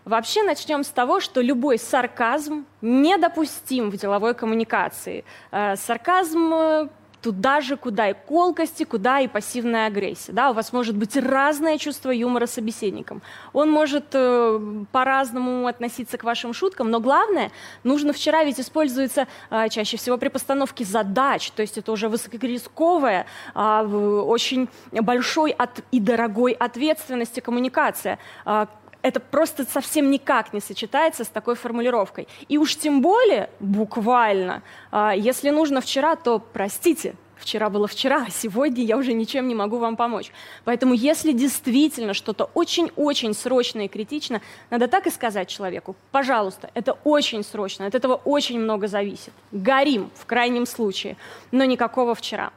Вообще 0.09 0.41
начнем 0.41 0.83
с 0.83 0.89
того, 0.89 1.19
что 1.19 1.39
любой 1.39 1.77
сарказм 1.77 2.65
недопустим 2.81 3.91
в 3.91 3.97
деловой 3.97 4.33
коммуникации. 4.33 5.23
Э, 5.51 5.75
сарказм 5.75 6.89
туда 7.21 7.61
же, 7.61 7.77
куда 7.77 8.09
и 8.09 8.13
колкости, 8.13 8.85
куда 8.85 9.19
и 9.19 9.27
пассивная 9.27 9.85
агрессия. 9.85 10.31
Да, 10.31 10.49
у 10.49 10.53
вас 10.53 10.73
может 10.73 10.95
быть 10.95 11.15
разное 11.15 11.77
чувство 11.77 12.09
юмора 12.09 12.47
с 12.47 12.53
собеседником. 12.53 13.21
Он 13.53 13.69
может 13.69 14.05
э, 14.13 14.59
по-разному 14.91 15.67
относиться 15.67 16.17
к 16.17 16.23
вашим 16.23 16.53
шуткам, 16.53 16.89
но 16.89 16.99
главное, 16.99 17.51
нужно 17.83 18.11
вчера 18.11 18.43
ведь 18.43 18.59
используется 18.59 19.27
э, 19.51 19.69
чаще 19.69 19.97
всего 19.97 20.17
при 20.17 20.29
постановке 20.29 20.85
задач, 20.85 21.51
то 21.51 21.61
есть 21.61 21.77
это 21.77 21.91
уже 21.91 22.09
высокорисковая, 22.09 23.27
э, 23.53 23.83
очень 24.25 24.69
большой 24.91 25.51
от, 25.51 25.83
и 25.91 25.99
дорогой 25.99 26.53
ответственности 26.53 27.41
коммуникация. 27.41 28.17
Э, 28.47 28.65
это 29.01 29.19
просто 29.19 29.65
совсем 29.65 30.09
никак 30.11 30.53
не 30.53 30.59
сочетается 30.59 31.23
с 31.23 31.27
такой 31.27 31.55
формулировкой. 31.55 32.27
И 32.47 32.57
уж 32.57 32.75
тем 32.75 33.01
более, 33.01 33.49
буквально, 33.59 34.61
а, 34.91 35.13
если 35.15 35.49
нужно 35.49 35.81
вчера, 35.81 36.15
то 36.15 36.39
простите, 36.39 37.15
вчера 37.37 37.69
было 37.69 37.87
вчера, 37.87 38.25
а 38.27 38.31
сегодня 38.31 38.83
я 38.83 38.97
уже 38.97 39.13
ничем 39.13 39.47
не 39.47 39.55
могу 39.55 39.77
вам 39.77 39.95
помочь. 39.95 40.31
Поэтому 40.65 40.93
если 40.93 41.31
действительно 41.31 42.13
что-то 42.13 42.49
очень-очень 42.53 43.33
срочно 43.33 43.85
и 43.85 43.87
критично, 43.87 44.41
надо 44.69 44.87
так 44.87 45.07
и 45.07 45.11
сказать 45.11 45.47
человеку, 45.47 45.95
пожалуйста, 46.11 46.69
это 46.73 46.97
очень 47.03 47.43
срочно, 47.43 47.85
от 47.85 47.95
этого 47.95 48.15
очень 48.15 48.59
много 48.59 48.87
зависит. 48.87 49.33
Горим 49.51 50.11
в 50.15 50.25
крайнем 50.25 50.65
случае, 50.65 51.15
но 51.51 51.63
никакого 51.63 52.13
вчера. 52.15 52.51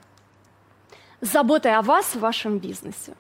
Забота 1.21 1.79
о 1.79 1.83
вас 1.83 2.17
в 2.17 2.19
вашем 2.19 2.59
бизнесе. 2.59 3.15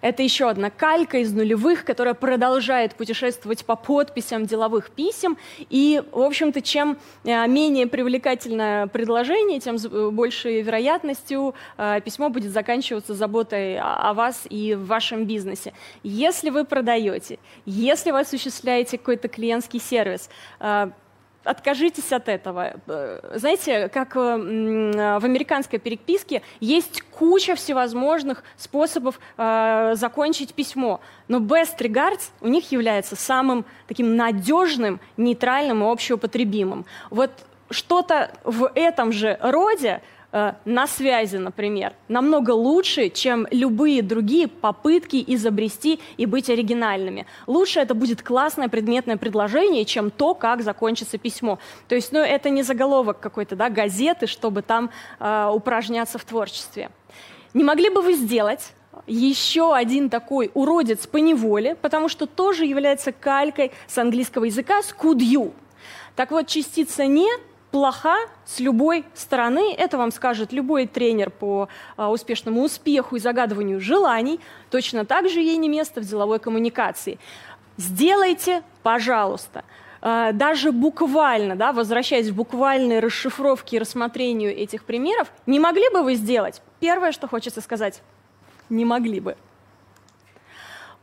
Это 0.00 0.22
еще 0.22 0.48
одна 0.48 0.70
калька 0.70 1.18
из 1.18 1.32
нулевых, 1.32 1.84
которая 1.84 2.14
продолжает 2.14 2.94
путешествовать 2.94 3.64
по 3.64 3.76
подписям 3.76 4.46
деловых 4.46 4.90
писем. 4.90 5.36
И, 5.70 6.02
в 6.12 6.20
общем-то, 6.20 6.62
чем 6.62 6.98
э, 7.24 7.46
менее 7.46 7.86
привлекательное 7.86 8.86
предложение, 8.86 9.60
тем 9.60 9.76
большей 10.14 10.62
вероятностью 10.62 11.54
э, 11.76 12.00
письмо 12.04 12.28
будет 12.28 12.52
заканчиваться 12.52 13.14
заботой 13.14 13.78
о 13.78 14.12
вас 14.14 14.46
и 14.48 14.74
в 14.74 14.86
вашем 14.86 15.24
бизнесе. 15.24 15.72
Если 16.02 16.50
вы 16.50 16.64
продаете, 16.64 17.38
если 17.64 18.10
вы 18.10 18.20
осуществляете 18.20 18.98
какой-то 18.98 19.28
клиентский 19.28 19.80
сервис, 19.80 20.28
э, 20.60 20.90
откажитесь 21.48 22.12
от 22.12 22.28
этого. 22.28 22.74
Э, 22.86 23.30
знаете, 23.34 23.88
как 23.88 24.16
э, 24.16 24.20
в 24.20 25.24
американской 25.24 25.78
переписке 25.78 26.42
есть 26.60 27.02
куча 27.02 27.54
всевозможных 27.54 28.44
способов 28.56 29.18
э, 29.36 29.92
закончить 29.94 30.54
письмо, 30.54 31.00
но 31.26 31.38
best 31.38 31.78
regards 31.78 32.30
у 32.40 32.48
них 32.48 32.70
является 32.70 33.16
самым 33.16 33.64
таким 33.86 34.16
надежным, 34.16 35.00
нейтральным 35.16 35.82
и 35.82 35.86
общеупотребимым. 35.86 36.84
Вот 37.10 37.30
что-то 37.70 38.30
в 38.44 38.70
этом 38.74 39.12
же 39.12 39.38
роде 39.42 40.00
Э, 40.00 40.17
на 40.30 40.86
связи, 40.86 41.36
например, 41.36 41.94
намного 42.08 42.50
лучше, 42.50 43.08
чем 43.08 43.46
любые 43.50 44.02
другие 44.02 44.46
попытки 44.46 45.24
изобрести 45.26 46.00
и 46.18 46.26
быть 46.26 46.50
оригинальными. 46.50 47.26
Лучше 47.46 47.80
это 47.80 47.94
будет 47.94 48.22
классное 48.22 48.68
предметное 48.68 49.16
предложение, 49.16 49.86
чем 49.86 50.10
то, 50.10 50.34
как 50.34 50.62
закончится 50.62 51.16
письмо. 51.16 51.58
То 51.88 51.94
есть, 51.94 52.12
ну, 52.12 52.18
это 52.18 52.50
не 52.50 52.62
заголовок 52.62 53.20
какой-то, 53.20 53.56
да, 53.56 53.70
газеты, 53.70 54.26
чтобы 54.26 54.60
там 54.60 54.90
э, 55.18 55.50
упражняться 55.50 56.18
в 56.18 56.24
творчестве. 56.24 56.90
Не 57.54 57.64
могли 57.64 57.88
бы 57.88 58.02
вы 58.02 58.12
сделать 58.12 58.74
еще 59.06 59.74
один 59.74 60.10
такой 60.10 60.50
уродец 60.52 61.06
по 61.06 61.16
неволе, 61.16 61.74
потому 61.76 62.08
что 62.08 62.26
тоже 62.26 62.66
является 62.66 63.12
калькой 63.12 63.72
с 63.86 63.96
английского 63.96 64.44
языка 64.44 64.82
с 64.82 64.92
could 64.92 65.20
you. 65.20 65.52
Так 66.16 66.32
вот, 66.32 66.46
частица 66.48 67.06
«не» 67.06 67.28
плоха 67.70 68.16
с 68.44 68.60
любой 68.60 69.04
стороны. 69.14 69.74
Это 69.74 69.98
вам 69.98 70.10
скажет 70.10 70.52
любой 70.52 70.86
тренер 70.86 71.30
по 71.30 71.68
а, 71.96 72.10
успешному 72.10 72.62
успеху 72.62 73.16
и 73.16 73.20
загадыванию 73.20 73.80
желаний. 73.80 74.40
Точно 74.70 75.04
так 75.04 75.28
же 75.28 75.40
ей 75.40 75.56
не 75.56 75.68
место 75.68 76.00
в 76.00 76.04
деловой 76.04 76.38
коммуникации. 76.38 77.18
Сделайте, 77.76 78.62
пожалуйста. 78.82 79.64
А, 80.00 80.32
даже 80.32 80.72
буквально, 80.72 81.56
да, 81.56 81.72
возвращаясь 81.72 82.30
к 82.30 82.34
буквальной 82.34 83.00
расшифровке 83.00 83.76
и 83.76 83.78
рассмотрению 83.78 84.56
этих 84.56 84.84
примеров, 84.84 85.30
не 85.46 85.60
могли 85.60 85.88
бы 85.90 86.02
вы 86.02 86.14
сделать? 86.14 86.62
Первое, 86.80 87.12
что 87.12 87.28
хочется 87.28 87.60
сказать, 87.60 88.02
не 88.68 88.84
могли 88.84 89.20
бы. 89.20 89.36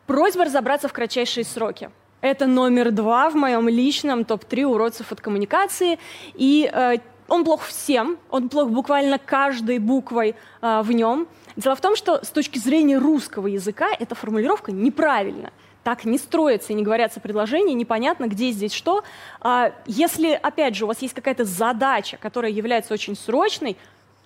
Просьба 0.07 0.45
разобраться 0.45 0.87
в 0.87 0.93
кратчайшие 0.93 1.43
сроки– 1.43 1.89
это 2.27 2.47
номер 2.47 2.91
два 2.91 3.29
в 3.29 3.35
моем 3.35 3.67
личном 3.69 4.25
топ-3 4.25 4.65
уродцев 4.65 5.11
от 5.11 5.21
коммуникации. 5.21 5.99
И 6.33 6.69
э, 6.71 6.97
он 7.27 7.43
плох 7.43 7.63
всем, 7.63 8.17
он 8.29 8.49
плох 8.49 8.69
буквально 8.69 9.17
каждой 9.17 9.79
буквой 9.79 10.35
э, 10.61 10.81
в 10.81 10.91
нем. 10.91 11.27
Дело 11.55 11.75
в 11.75 11.81
том, 11.81 11.95
что 11.95 12.23
с 12.23 12.29
точки 12.29 12.59
зрения 12.59 12.97
русского 12.97 13.47
языка 13.47 13.87
эта 13.97 14.15
формулировка 14.15 14.71
неправильна. 14.71 15.51
Так 15.83 16.03
не 16.03 16.17
строятся 16.17 16.73
и 16.73 16.75
не 16.75 16.81
говорятся 16.81 17.19
предложения, 17.19 17.75
непонятно, 17.75 18.25
где 18.25 18.49
здесь 18.49 18.73
что. 18.73 19.03
А 19.39 19.71
если, 19.85 20.31
опять 20.31 20.75
же, 20.75 20.85
у 20.85 20.87
вас 20.87 20.99
есть 21.03 21.13
какая-то 21.13 21.45
задача, 21.45 22.17
которая 22.17 22.51
является 22.51 22.93
очень 22.93 23.15
срочной, 23.15 23.77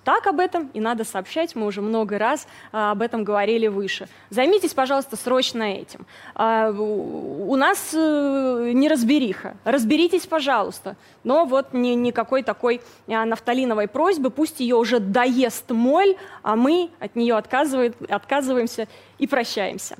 так 0.03 0.27
об 0.27 0.39
этом 0.39 0.69
и 0.73 0.79
надо 0.79 1.03
сообщать, 1.03 1.55
мы 1.55 1.65
уже 1.65 1.81
много 1.81 2.17
раз 2.17 2.47
а, 2.71 2.91
об 2.91 3.01
этом 3.01 3.23
говорили 3.23 3.67
выше. 3.67 4.07
Займитесь, 4.29 4.73
пожалуйста, 4.73 5.15
срочно 5.15 5.63
этим. 5.63 6.05
А, 6.35 6.71
у 6.71 7.55
нас 7.55 7.93
а, 7.93 8.71
неразбериха, 8.71 9.57
разберитесь, 9.65 10.25
пожалуйста, 10.25 10.95
но 11.23 11.45
вот 11.45 11.73
ни, 11.73 11.89
никакой 11.89 12.43
такой 12.43 12.81
а, 13.07 13.25
нафталиновой 13.25 13.87
просьбы, 13.87 14.29
пусть 14.29 14.59
ее 14.61 14.75
уже 14.75 14.99
доест 14.99 15.69
моль, 15.69 16.15
а 16.43 16.55
мы 16.55 16.89
от 16.99 17.15
нее 17.15 17.35
отказываемся 17.35 18.87
и 19.17 19.27
прощаемся. 19.27 19.97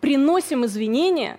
Приносим 0.00 0.64
извинения 0.66 1.38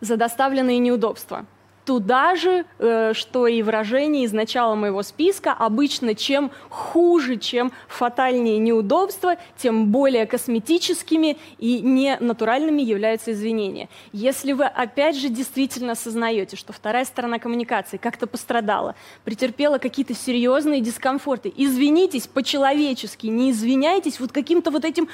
за 0.00 0.16
доставленные 0.16 0.78
неудобства– 0.78 1.46
туда 1.84 2.36
же, 2.36 2.64
э, 2.78 3.12
что 3.14 3.46
и 3.46 3.62
выражение 3.62 4.24
из 4.24 4.32
начала 4.32 4.74
моего 4.74 5.02
списка. 5.02 5.52
Обычно 5.52 6.14
чем 6.14 6.50
хуже, 6.68 7.36
чем 7.36 7.72
фатальнее 7.88 8.58
неудобства, 8.58 9.36
тем 9.56 9.86
более 9.88 10.26
косметическими 10.26 11.36
и 11.58 11.80
не 11.80 12.16
натуральными 12.20 12.82
являются 12.82 13.32
извинения. 13.32 13.88
Если 14.12 14.52
вы 14.52 14.64
опять 14.64 15.16
же 15.16 15.28
действительно 15.28 15.92
осознаете, 15.92 16.56
что 16.56 16.72
вторая 16.72 17.04
сторона 17.04 17.38
коммуникации 17.38 17.96
как-то 17.96 18.26
пострадала, 18.26 18.94
претерпела 19.24 19.78
какие-то 19.78 20.14
серьезные 20.14 20.80
дискомфорты, 20.80 21.52
извинитесь 21.56 22.26
по-человечески, 22.26 23.26
не 23.26 23.50
извиняйтесь 23.50 24.20
вот 24.20 24.32
каким-то 24.32 24.70
вот 24.70 24.84
этим 24.84 25.08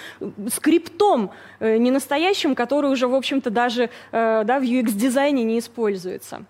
скриптом 0.52 1.31
э, 1.61 1.78
ненастоящим, 1.78 2.54
который 2.54 2.90
уже, 2.90 3.09
в 3.09 3.14
общем-то, 3.14 3.50
даже 3.50 3.90
э, 4.12 4.42
да, 4.44 4.59
в 4.61 4.62
UX-дизайне 4.62 5.44
не 5.44 5.59
используется. 5.59 6.44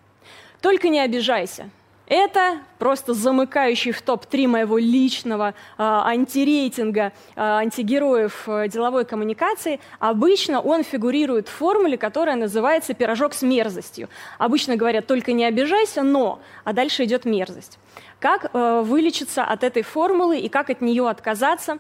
Только 0.60 0.88
не 0.88 1.00
обижайся. 1.00 1.70
Это 2.08 2.60
просто 2.78 3.12
замыкающий 3.12 3.92
в 3.92 4.00
топ-3 4.00 4.48
моего 4.48 4.78
личного 4.78 5.50
э, 5.50 5.52
антирейтинга 5.76 7.12
э, 7.36 7.40
антигероев 7.40 8.48
э, 8.48 8.68
деловой 8.68 9.04
коммуникации. 9.04 9.78
Обычно 9.98 10.62
он 10.62 10.84
фигурирует 10.84 11.48
в 11.48 11.52
формуле, 11.52 11.98
которая 11.98 12.36
называется 12.36 12.94
«пирожок 12.94 13.34
с 13.34 13.42
мерзостью». 13.42 14.08
Обычно 14.38 14.76
говорят 14.76 15.06
«только 15.06 15.32
не 15.32 15.44
обижайся, 15.44 16.02
но…», 16.02 16.40
а 16.64 16.72
дальше 16.72 17.04
идет 17.04 17.26
мерзость. 17.26 17.78
Как 18.20 18.50
э, 18.54 18.82
вылечиться 18.84 19.44
от 19.44 19.62
этой 19.62 19.82
формулы 19.82 20.38
и 20.38 20.48
как 20.48 20.70
от 20.70 20.80
нее 20.80 21.10
отказаться? 21.10 21.78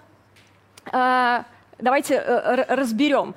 Э, 0.92 1.44
давайте 1.78 2.14
э, 2.16 2.74
разберем. 2.74 3.34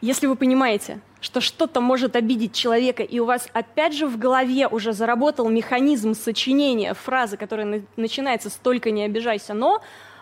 Если 0.00 0.28
вы 0.28 0.36
понимаете, 0.36 1.00
что 1.20 1.40
что-то 1.40 1.80
может 1.80 2.16
обидеть 2.16 2.54
человека, 2.54 3.02
и 3.02 3.18
у 3.18 3.24
вас 3.24 3.48
опять 3.52 3.94
же 3.94 4.06
в 4.06 4.18
голове 4.18 4.68
уже 4.68 4.92
заработал 4.92 5.48
механизм 5.48 6.14
сочинения 6.14 6.94
фразы, 6.94 7.36
которая 7.36 7.66
на- 7.66 7.82
начинается 7.96 8.50
с 8.50 8.54
«только 8.54 8.90
не 8.90 9.04
обижайся, 9.04 9.54
но», 9.54 9.80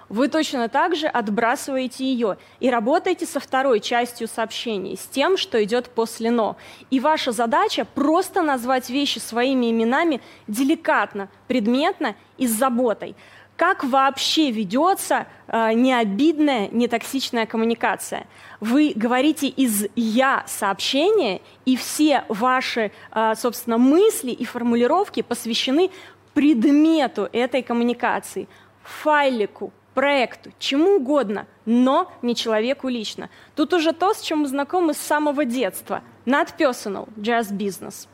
вы 0.09 0.29
точно 0.29 0.69
так 0.69 0.95
же 0.95 1.09
отбрасываете 1.09 2.05
ее 2.05 2.39
и 2.61 2.71
работаете 2.71 3.27
со 3.27 3.41
второй 3.41 3.81
частью 3.81 4.29
сообщений, 4.29 4.97
с 4.97 5.05
тем, 5.07 5.37
что 5.37 5.63
идет 5.65 5.89
после 5.89 6.31
«но». 6.31 6.57
И 6.91 7.01
ваша 7.01 7.33
задача 7.33 7.85
просто 7.85 8.43
назвать 8.43 8.89
вещи 8.89 9.19
своими 9.19 9.71
именами 9.71 10.21
деликатно, 10.47 11.29
предметно 11.49 12.15
и 12.39 12.47
с 12.47 12.53
заботой– 12.53 13.17
как 13.57 13.85
вообще 13.85 14.51
ведется 14.51 15.27
э, 15.49 15.73
необидная, 15.73 16.69
нетоксичная 16.69 17.47
коммуникация? 17.47 18.27
Вы 18.61 18.93
говорите 18.95 19.49
из 19.49 19.87
«я» 19.97 20.45
сообщения, 20.47 21.41
и 21.65 21.77
все 21.77 22.25
ваши, 22.29 22.93
э, 23.13 23.35
собственно, 23.35 23.79
мысли 23.79 24.31
и 24.31 24.45
формулировки 24.45 25.23
посвящены 25.23 25.91
предмету 26.35 27.31
этой 27.33 27.63
коммуникации, 27.63 28.47
файлику, 28.83 29.73
проекту, 29.95 30.53
чему 30.59 30.97
угодно, 30.97 31.47
но 31.65 32.13
не 32.21 32.35
человеку 32.37 32.89
лично. 32.89 33.31
Тут 33.55 33.73
уже 33.73 33.95
то, 33.95 34.13
с 34.13 34.21
чем 34.21 34.41
мы 34.41 34.49
знакомы 34.49 34.93
с 34.93 34.99
самого 34.99 35.47
детства. 35.47 36.03
Not 36.27 36.49
personal, 36.59 37.09
just 37.17 37.53
business. 37.53 38.07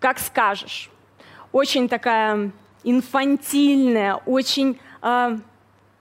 Как 0.00 0.18
скажешь. 0.18 0.90
Очень 1.50 1.88
такая 1.88 2.52
инфантильная, 2.90 4.14
очень 4.14 4.78
э, 5.02 5.38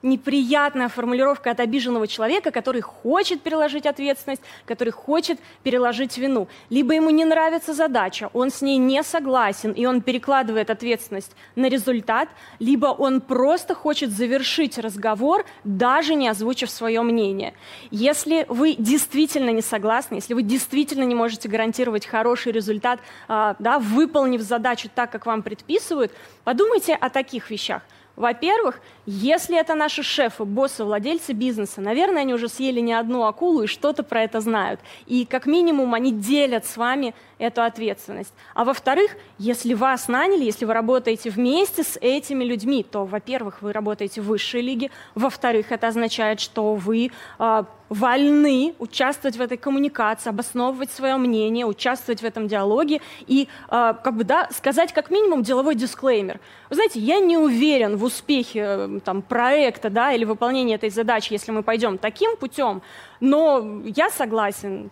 неприятная 0.08 0.90
формулировка 0.90 1.52
от 1.52 1.60
обиженного 1.60 2.08
человека, 2.08 2.52
который 2.52 2.82
хочет 2.82 3.42
переложить 3.42 3.86
ответственность, 3.86 4.42
который 4.66 4.92
хочет 4.92 5.40
переложить 5.64 6.18
вину. 6.18 6.48
Либо 6.70 6.94
ему 6.94 7.10
не 7.10 7.26
нравится 7.26 7.74
задача, 7.74 8.30
он 8.34 8.50
с 8.50 8.62
ней 8.62 8.78
не 8.78 9.04
согласен, 9.04 9.72
и 9.72 9.86
он 9.86 10.02
перекладывает 10.02 10.70
ответственность 10.70 11.32
на 11.56 11.68
результат, 11.70 12.30
либо 12.60 12.88
он 12.88 13.22
просто 13.22 13.76
хочет 13.76 14.12
завершить 14.12 14.78
разговор, 14.78 15.46
даже 15.64 16.16
не 16.16 16.28
озвучив 16.28 16.70
свое 16.70 17.02
мнение. 17.02 17.54
Если 17.92 18.46
вы 18.48 18.76
действительно 18.78 19.50
не 19.50 19.62
согласны, 19.62 20.16
если 20.16 20.34
вы 20.34 20.42
действительно 20.42 21.04
не 21.04 21.16
можете 21.16 21.50
гарантировать 21.50 22.06
хороший 22.06 22.52
результат, 22.52 23.00
а, 23.28 23.56
да, 23.60 23.80
выполнив 23.80 24.42
задачу 24.42 24.90
так, 24.94 25.12
как 25.12 25.26
вам 25.26 25.44
предписывают, 25.44 26.12
подумайте 26.44 26.94
о 26.94 27.10
таких 27.10 27.52
вещах– 27.52 27.82
во-первых, 28.18 28.82
если 29.06 29.58
это 29.60 29.76
наши 29.76 30.02
шефы, 30.02 30.44
боссы, 30.44 30.84
владельцы 30.84 31.34
бизнеса, 31.34 31.82
наверное, 31.82 32.24
они 32.24 32.34
уже 32.34 32.50
съели 32.50 32.80
не 32.80 32.94
одну 32.94 33.26
акулу 33.26 33.62
и 33.62 33.68
что-то 33.68 34.02
про 34.02 34.24
это 34.24 34.42
знают. 34.42 34.80
И 35.06 35.24
как 35.26 35.46
минимум 35.46 35.94
они 35.94 36.12
делят 36.12 36.66
с 36.66 36.78
вами 36.78 37.14
эту 37.38 37.62
ответственность. 37.62 38.34
А 38.56 38.66
во-вторых, 38.66 39.16
если 39.38 39.76
вас 39.76 40.08
наняли, 40.08 40.44
если 40.44 40.66
вы 40.66 40.74
работаете 40.74 41.30
вместе 41.30 41.84
с 41.84 41.96
этими 42.02 42.44
людьми, 42.44 42.84
то, 42.84 43.06
во-первых, 43.06 43.62
вы 43.62 43.72
работаете 43.72 44.22
в 44.22 44.26
высшей 44.26 44.62
лиге, 44.62 44.90
во-вторых, 45.14 45.72
это 45.72 45.88
означает, 45.88 46.40
что 46.40 46.74
вы 46.74 47.12
э, 47.38 47.64
вольны 47.90 48.76
участвовать 48.80 49.38
в 49.38 49.42
этой 49.42 49.58
коммуникации, 49.58 50.30
обосновывать 50.30 50.92
свое 50.92 51.18
мнение, 51.18 51.66
участвовать 51.66 52.22
в 52.22 52.26
этом 52.26 52.48
диалоге 52.48 53.02
и 53.28 53.48
э, 53.70 53.94
как 54.04 54.16
бы, 54.16 54.24
да, 54.24 54.50
сказать 54.52 54.94
как 54.94 55.10
минимум 55.10 55.44
деловой 55.44 55.76
дисклеймер. 55.76 56.40
Вы 56.70 56.76
знаете, 56.76 57.00
я 57.00 57.20
не 57.20 57.38
уверен 57.38 57.98
в 57.98 58.04
успехе 58.04 58.60
э, 58.60 59.00
там, 59.04 59.22
проекта 59.22 59.90
да, 59.90 60.12
или 60.12 60.26
выполнения 60.26 60.76
этой 60.76 60.90
задачи, 60.90 61.34
если 61.34 61.52
мы 61.52 61.64
пойдем 61.64 61.98
таким 61.98 62.36
путем, 62.38 62.82
но 63.20 63.82
я 63.86 64.10
согласен 64.10 64.90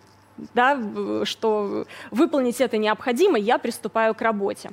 да, 0.54 0.78
что 1.24 1.86
выполнить 2.10 2.60
это 2.60 2.76
необходимо, 2.76 3.38
я 3.38 3.58
приступаю 3.58 4.14
к 4.14 4.20
работе. 4.20 4.70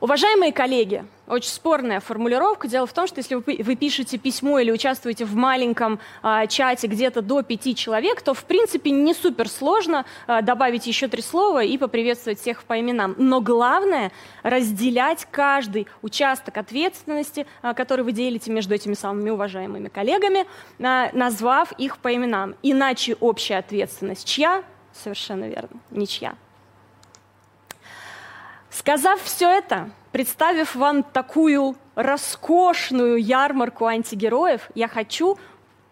Уважаемые 0.00 0.50
коллеги, 0.50 1.04
очень 1.26 1.50
спорная 1.50 2.00
формулировка. 2.00 2.66
Дело 2.68 2.86
в 2.86 2.92
том, 2.94 3.06
что 3.06 3.18
если 3.18 3.34
вы, 3.34 3.76
пишете 3.76 4.16
письмо 4.16 4.58
или 4.58 4.70
участвуете 4.70 5.26
в 5.26 5.34
маленьком 5.36 6.00
а, 6.22 6.46
чате 6.46 6.86
где-то 6.86 7.20
до 7.20 7.42
пяти 7.42 7.74
человек, 7.74 8.22
то 8.22 8.32
в 8.32 8.44
принципе 8.44 8.92
не 8.92 9.12
супер 9.12 9.46
сложно 9.46 10.06
а, 10.26 10.40
добавить 10.40 10.86
еще 10.86 11.06
три 11.06 11.20
слова 11.20 11.62
и 11.62 11.76
поприветствовать 11.76 12.40
всех 12.40 12.64
по 12.64 12.80
именам. 12.80 13.14
Но 13.18 13.42
главное 13.42 14.10
разделять 14.42 15.26
каждый 15.30 15.86
участок 16.00 16.56
ответственности, 16.56 17.46
а, 17.60 17.74
который 17.74 18.02
вы 18.02 18.12
делите 18.12 18.50
между 18.50 18.74
этими 18.74 18.94
самыми 18.94 19.28
уважаемыми 19.28 19.88
коллегами, 19.88 20.46
а, 20.82 21.10
назвав 21.12 21.72
их 21.72 21.98
по 21.98 22.14
именам. 22.14 22.54
Иначе 22.62 23.18
общая 23.20 23.58
ответственность 23.58 24.26
чья? 24.26 24.64
Совершенно 24.94 25.44
верно, 25.44 25.78
ничья. 25.90 26.36
Сказав 28.70 29.20
все 29.22 29.50
это, 29.50 29.90
представив 30.12 30.76
вам 30.76 31.02
такую 31.02 31.76
роскошную 31.96 33.16
ярмарку 33.16 33.86
антигероев, 33.86 34.70
я 34.74 34.86
хочу 34.86 35.38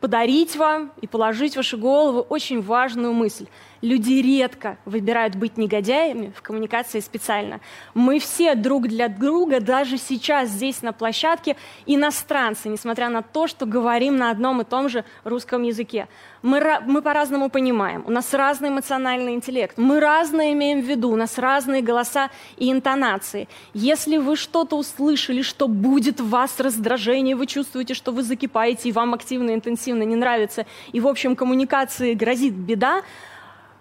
подарить 0.01 0.57
вам 0.57 0.93
и 1.01 1.09
положить 1.09 1.55
в 1.55 1.57
ваши 1.57 1.77
головы 1.77 2.21
очень 2.21 2.62
важную 2.62 3.12
мысль. 3.12 3.47
Люди 3.81 4.14
редко 4.14 4.77
выбирают 4.85 5.37
быть 5.37 5.57
негодяями 5.57 6.33
в 6.37 6.43
коммуникации 6.43 6.99
специально. 6.99 7.61
Мы 7.95 8.19
все 8.19 8.57
друг 8.57 8.88
для 8.88 9.09
друга, 9.09 9.61
даже 9.61 9.99
сейчас 9.99 10.49
здесь 10.49 10.83
на 10.83 10.93
площадке, 10.93 11.57
иностранцы, 11.87 12.69
несмотря 12.69 13.09
на 13.09 13.23
то, 13.23 13.47
что 13.47 13.67
говорим 13.67 14.17
на 14.17 14.31
одном 14.31 14.61
и 14.61 14.64
том 14.64 14.88
же 14.88 15.05
русском 15.23 15.62
языке. 15.62 16.09
Мы, 16.43 16.61
мы 16.87 17.03
по-разному 17.03 17.51
понимаем, 17.51 18.05
у 18.07 18.11
нас 18.11 18.35
разный 18.35 18.69
эмоциональный 18.69 19.35
интеллект, 19.35 19.79
мы 19.79 20.01
разное 20.01 20.53
имеем 20.53 20.81
в 20.81 20.85
виду, 20.85 21.11
у 21.11 21.17
нас 21.17 21.38
разные 21.38 21.83
голоса 21.83 22.31
и 22.57 22.71
интонации. 22.73 23.49
Если 23.75 24.17
вы 24.17 24.37
что-то 24.37 24.77
услышали, 24.77 25.43
что 25.43 25.69
будет 25.69 26.21
в 26.21 26.29
вас 26.29 26.59
раздражение, 26.59 27.37
вы 27.37 27.47
чувствуете, 27.47 27.95
что 27.95 28.12
вы 28.12 28.23
закипаете, 28.23 28.88
и 28.88 28.93
вам 28.93 29.14
активно, 29.14 29.55
интенсивно 29.55 30.03
не 30.03 30.17
нравится, 30.17 30.67
и, 30.93 31.01
в 31.01 31.07
общем, 31.07 31.37
коммуникации 31.37 32.14
грозит 32.14 32.55
беда, 32.55 33.03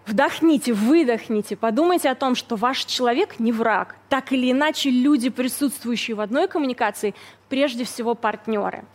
Вдохните, 0.08 0.72
выдохните, 0.72 1.58
подумайте 1.58 2.10
о 2.10 2.16
том, 2.16 2.36
что 2.36 2.56
ваш 2.56 2.86
человек 2.86 3.40
не 3.40 3.52
враг. 3.52 3.98
Так 4.08 4.32
или 4.32 4.54
иначе, 4.54 4.90
люди, 4.90 5.28
присутствующие 5.28 6.16
в 6.16 6.22
одной 6.22 6.48
коммуникации, 6.48 7.14
прежде 7.50 7.84
всего 7.84 8.16
партнеры. 8.16 8.86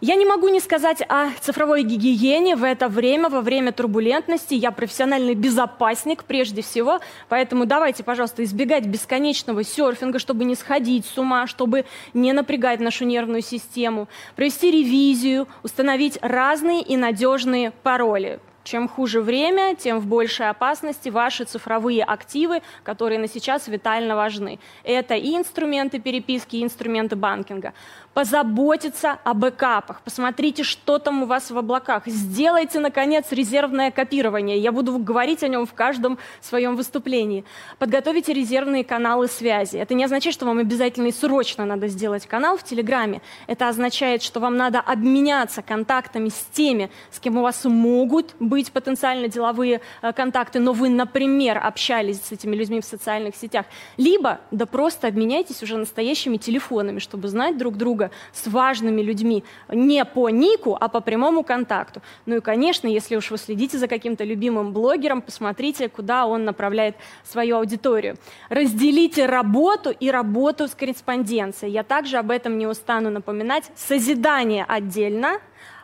Я 0.00 0.16
не 0.16 0.26
могу 0.26 0.48
не 0.48 0.58
сказать 0.58 1.00
о 1.08 1.30
цифровой 1.40 1.84
гигиене 1.84 2.56
в 2.56 2.64
это 2.64 2.88
время, 2.88 3.28
во 3.28 3.40
время 3.40 3.70
турбулентности. 3.70 4.54
Я 4.54 4.72
профессиональный 4.72 5.34
безопасник 5.34 6.24
прежде 6.24 6.60
всего, 6.62 6.98
поэтому 7.28 7.64
давайте, 7.64 8.02
пожалуйста, 8.02 8.42
избегать 8.42 8.86
бесконечного 8.86 9.62
серфинга, 9.62 10.18
чтобы 10.18 10.44
не 10.44 10.56
сходить 10.56 11.06
с 11.06 11.16
ума, 11.16 11.46
чтобы 11.46 11.84
не 12.12 12.32
напрягать 12.32 12.80
нашу 12.80 13.04
нервную 13.04 13.42
систему, 13.42 14.08
провести 14.34 14.72
ревизию, 14.72 15.46
установить 15.62 16.18
разные 16.20 16.82
и 16.82 16.96
надежные 16.96 17.70
пароли. 17.70 18.40
Чем 18.64 18.88
хуже 18.88 19.20
время, 19.20 19.76
тем 19.76 20.00
в 20.00 20.06
большей 20.06 20.48
опасности 20.48 21.10
ваши 21.10 21.44
цифровые 21.44 22.02
активы, 22.02 22.62
которые 22.82 23.18
на 23.18 23.28
сейчас 23.28 23.68
витально 23.68 24.16
важны. 24.16 24.58
Это 24.84 25.14
и 25.14 25.36
инструменты 25.36 26.00
переписки, 26.00 26.56
и 26.56 26.64
инструменты 26.64 27.14
банкинга 27.14 27.74
позаботиться 28.14 29.18
о 29.24 29.34
бэкапах. 29.34 30.00
Посмотрите, 30.02 30.62
что 30.62 30.98
там 30.98 31.24
у 31.24 31.26
вас 31.26 31.50
в 31.50 31.58
облаках. 31.58 32.04
Сделайте, 32.06 32.78
наконец, 32.78 33.26
резервное 33.32 33.90
копирование. 33.90 34.58
Я 34.58 34.70
буду 34.70 34.96
говорить 34.98 35.42
о 35.42 35.48
нем 35.48 35.66
в 35.66 35.74
каждом 35.74 36.18
своем 36.40 36.76
выступлении. 36.76 37.44
Подготовите 37.78 38.32
резервные 38.32 38.84
каналы 38.84 39.26
связи. 39.26 39.76
Это 39.76 39.94
не 39.94 40.04
означает, 40.04 40.34
что 40.34 40.46
вам 40.46 40.58
обязательно 40.58 41.08
и 41.08 41.12
срочно 41.12 41.66
надо 41.66 41.88
сделать 41.88 42.26
канал 42.26 42.56
в 42.56 42.62
Телеграме. 42.62 43.20
Это 43.48 43.68
означает, 43.68 44.22
что 44.22 44.38
вам 44.38 44.56
надо 44.56 44.80
обменяться 44.80 45.62
контактами 45.62 46.28
с 46.28 46.46
теми, 46.52 46.90
с 47.10 47.18
кем 47.18 47.36
у 47.36 47.42
вас 47.42 47.64
могут 47.64 48.36
быть 48.38 48.70
потенциально 48.70 49.26
деловые 49.26 49.80
э, 50.02 50.12
контакты, 50.12 50.60
но 50.60 50.72
вы, 50.72 50.88
например, 50.88 51.58
общались 51.58 52.22
с 52.22 52.32
этими 52.32 52.54
людьми 52.54 52.80
в 52.80 52.84
социальных 52.84 53.34
сетях. 53.34 53.66
Либо, 53.96 54.40
да 54.52 54.66
просто 54.66 55.08
обменяйтесь 55.08 55.62
уже 55.62 55.76
настоящими 55.76 56.36
телефонами, 56.36 57.00
чтобы 57.00 57.26
знать 57.28 57.58
друг 57.58 57.76
друга 57.76 58.03
друга 58.04 58.10
с 58.32 58.46
важными 58.46 59.02
людьми 59.02 59.44
не 59.68 60.04
по 60.04 60.30
нику, 60.30 60.76
а 60.80 60.88
по 60.88 61.00
прямому 61.00 61.42
контакту. 61.42 62.00
Ну 62.26 62.36
и, 62.36 62.40
конечно, 62.40 62.88
если 62.88 63.16
уж 63.16 63.30
вы 63.30 63.38
следите 63.38 63.78
за 63.78 63.88
каким-то 63.88 64.24
любимым 64.24 64.72
блогером, 64.72 65.22
посмотрите, 65.22 65.88
куда 65.88 66.26
он 66.26 66.44
направляет 66.44 66.96
свою 67.24 67.56
аудиторию. 67.56 68.16
Разделите 68.48 69.26
работу 69.26 69.90
и 69.90 70.10
работу 70.10 70.68
с 70.68 70.74
корреспонденцией. 70.74 71.72
Я 71.72 71.82
также 71.82 72.18
об 72.18 72.30
этом 72.30 72.58
не 72.58 72.66
устану 72.66 73.10
напоминать. 73.10 73.70
Созидание 73.76 74.64
отдельно, 74.68 75.38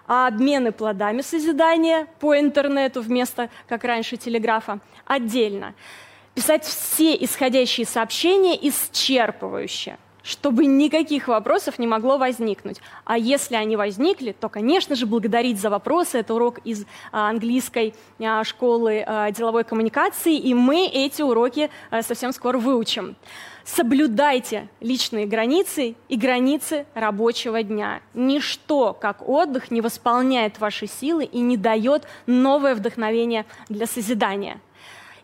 а 0.06 0.26
обмены 0.26 0.72
плодами 0.72 1.22
созидания 1.22 2.06
по 2.18 2.34
интернету 2.34 3.00
вместо, 3.00 3.48
как 3.68 3.84
раньше, 3.84 4.16
телеграфа 4.16 4.80
отдельно. 5.06 5.74
Писать 6.34 6.64
все 6.64 7.14
исходящие 7.14 7.86
сообщения 7.86 8.56
исчерпывающе– 8.56 9.96
чтобы 10.22 10.66
никаких 10.66 11.28
вопросов 11.28 11.78
не 11.78 11.86
могло 11.86 12.18
возникнуть. 12.18 12.80
А 13.04 13.18
если 13.18 13.54
они 13.54 13.76
возникли, 13.76 14.32
то, 14.32 14.48
конечно 14.48 14.94
же, 14.94 15.06
благодарить 15.06 15.60
за 15.60 15.70
вопросы. 15.70 16.18
Это 16.18 16.34
урок 16.34 16.58
из 16.64 16.84
а, 17.12 17.28
английской 17.30 17.94
а, 18.18 18.44
школы 18.44 19.02
а, 19.06 19.30
деловой 19.30 19.64
коммуникации, 19.64 20.36
и 20.36 20.54
мы 20.54 20.86
эти 20.86 21.22
уроки 21.22 21.70
совсем 22.02 22.32
скоро 22.32 22.58
выучим. 22.58 23.16
Соблюдайте 23.64 24.68
личные 24.80 25.26
границы 25.26 25.94
и 26.08 26.16
границы 26.16 26.86
рабочего 26.94 27.62
дня. 27.62 28.00
Ничто, 28.14 28.94
как 28.94 29.28
отдых, 29.28 29.70
не 29.70 29.80
восполняет 29.80 30.58
ваши 30.58 30.86
силы 30.86 31.24
и 31.24 31.40
не 31.40 31.56
дает 31.56 32.06
новое 32.26 32.74
вдохновение 32.74 33.46
для 33.68 33.86
созидания. 33.86 34.60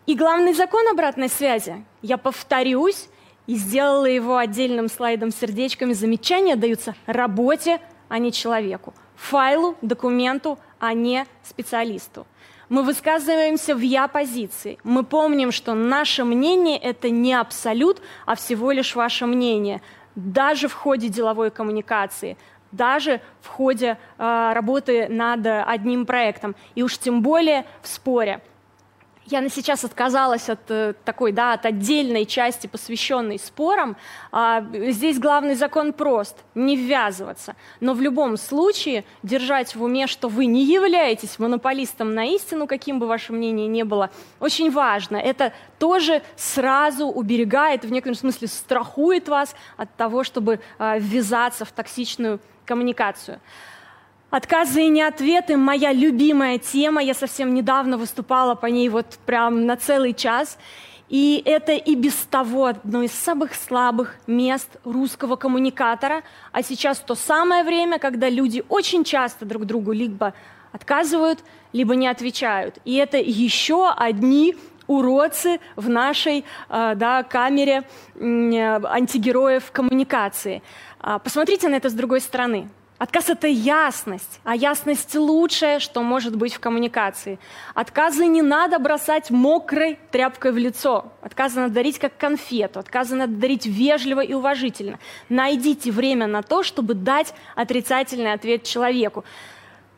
И 0.05 0.15
главный 0.15 0.53
закон 0.53 0.87
обратной 0.87 1.27
связи, 1.27 1.83
я 2.01 2.17
повторюсь, 2.17 3.09
и 3.47 3.55
сделала 3.55 4.05
его 4.05 4.37
отдельным 4.37 4.89
слайдом 4.89 5.31
с 5.31 5.37
сердечками. 5.37 5.93
Замечания 5.93 6.55
даются 6.55 6.95
работе, 7.05 7.79
а 8.09 8.19
не 8.19 8.31
человеку. 8.31 8.93
Файлу, 9.15 9.75
документу, 9.81 10.59
а 10.79 10.93
не 10.93 11.25
специалисту. 11.43 12.27
Мы 12.69 12.83
высказываемся 12.83 13.73
в 13.75 13.79
«я» 13.79 14.09
позиции. 14.09 14.77
Мы 14.83 15.03
помним, 15.03 15.53
что 15.53 15.73
наше 15.73 16.25
мнение– 16.25 16.77
это 16.83 17.09
не 17.09 17.33
абсолют, 17.33 18.01
а 18.25 18.35
всего 18.35 18.71
лишь 18.71 18.95
ваше 18.95 19.25
мнение. 19.25 19.81
Даже 20.15 20.67
в 20.67 20.73
ходе 20.73 21.07
деловой 21.07 21.49
коммуникации, 21.49 22.37
даже 22.73 23.21
в 23.41 23.47
ходе 23.47 23.97
э, 24.17 24.51
работы 24.53 25.07
над 25.07 25.45
одним 25.45 26.05
проектом. 26.05 26.55
И 26.75 26.83
уж 26.83 26.97
тем 26.97 27.21
более 27.21 27.65
в 27.81 27.87
споре– 27.87 28.41
я 29.29 29.41
на 29.41 29.49
сейчас 29.49 29.83
отказалась 29.83 30.49
от 30.49 30.59
э, 30.69 30.93
такой, 31.03 31.33
да, 31.33 31.53
от 31.53 31.65
отдельной 31.65 32.25
части, 32.25 32.67
посвященной 32.67 33.39
спорам. 33.39 33.97
А, 34.31 34.65
здесь 34.73 35.19
главный 35.19 35.55
закон 35.55 35.91
прост– 35.91 36.37
не 36.55 36.77
ввязываться. 36.77 37.55
Но 37.81 37.93
в 37.93 38.01
любом 38.01 38.37
случае 38.37 39.03
держать 39.23 39.75
в 39.75 39.83
уме, 39.83 40.07
что 40.07 40.29
вы 40.29 40.45
не 40.45 40.63
являетесь 40.63 41.39
монополистом 41.39 42.15
на 42.15 42.25
истину, 42.25 42.67
каким 42.67 42.99
бы 42.99 43.07
ваше 43.07 43.33
мнение 43.33 43.67
ни 43.67 43.83
было, 43.83 44.09
очень 44.39 44.71
важно. 44.71 45.17
Это 45.17 45.51
тоже 45.77 46.21
сразу 46.37 47.07
уберегает, 47.07 47.83
в 47.83 47.91
некотором 47.91 48.15
смысле 48.15 48.47
страхует 48.47 49.27
вас 49.27 49.55
от 49.75 49.93
того, 49.95 50.23
чтобы 50.23 50.61
а, 50.79 50.97
ввязаться 50.97 51.65
в 51.65 51.71
токсичную 51.73 52.39
коммуникацию. 52.65 53.41
Отказы 54.29 54.83
и 54.83 54.89
не 54.89 55.03
ответы– 55.03 55.55
моя 55.57 55.93
любимая 55.93 56.57
тема. 56.57 57.01
Я 57.01 57.13
совсем 57.13 57.53
недавно 57.53 57.97
выступала 57.97 58.55
по 58.55 58.65
ней 58.65 58.89
вот 58.89 59.17
прям 59.25 59.65
на 59.65 59.77
целый 59.77 60.13
час. 60.13 60.57
И 61.07 61.41
это 61.45 61.71
и 61.71 61.95
без 61.95 62.13
того 62.29 62.65
одно 62.65 63.03
из 63.03 63.13
самых 63.13 63.55
слабых 63.55 64.17
мест 64.27 64.67
русского 64.83 65.37
коммуникатора. 65.37 66.23
А 66.51 66.61
сейчас 66.61 66.99
то 66.99 67.15
самое 67.15 67.63
время, 67.63 67.99
когда 67.99 68.27
люди 68.27 68.65
очень 68.67 69.05
часто 69.05 69.45
друг 69.45 69.65
другу 69.65 69.93
либо 69.93 70.33
отказывают, 70.73 71.39
либо 71.71 71.95
не 71.95 72.09
отвечают. 72.09 72.79
И 72.83 72.95
это 72.95 73.15
еще 73.15 73.89
одни 73.89 74.57
уродцы 74.87 75.61
в 75.77 75.87
нашей 75.87 76.43
э, 76.67 76.93
да, 76.95 77.23
камере 77.23 77.83
антигероев 78.19 79.71
коммуникации. 79.71 80.61
А, 80.99 81.17
посмотрите 81.19 81.69
на 81.69 81.75
это 81.75 81.89
с 81.89 81.93
другой 81.93 82.19
стороны. 82.19 82.67
Отказ— 82.97 83.29
это 83.31 83.47
ясность, 83.47 84.39
а 84.43 84.55
ясность— 84.55 85.13
лучшее, 85.15 85.79
что 85.79 86.01
может 86.01 86.35
быть 86.35 86.55
в 86.55 86.59
коммуникации. 86.59 87.37
Отказы 87.75 88.25
не 88.25 88.41
надо 88.41 88.79
бросать 88.79 89.29
мокрой 89.29 89.99
тряпкой 90.11 90.51
в 90.51 90.57
лицо. 90.57 91.11
Отказы 91.21 91.59
надо 91.59 91.75
дарить 91.75 91.99
как 91.99 92.17
конфету, 92.17 92.79
отказы 92.79 93.15
надо 93.15 93.33
дарить 93.33 93.67
вежливо 93.67 94.21
и 94.21 94.33
уважительно. 94.33 94.97
Найдите 95.29 95.91
время 95.91 96.25
на 96.25 96.41
то, 96.41 96.63
чтобы 96.63 96.95
дать 96.95 97.35
отрицательный 97.55 98.33
ответ 98.33 98.63
человеку. 98.63 99.23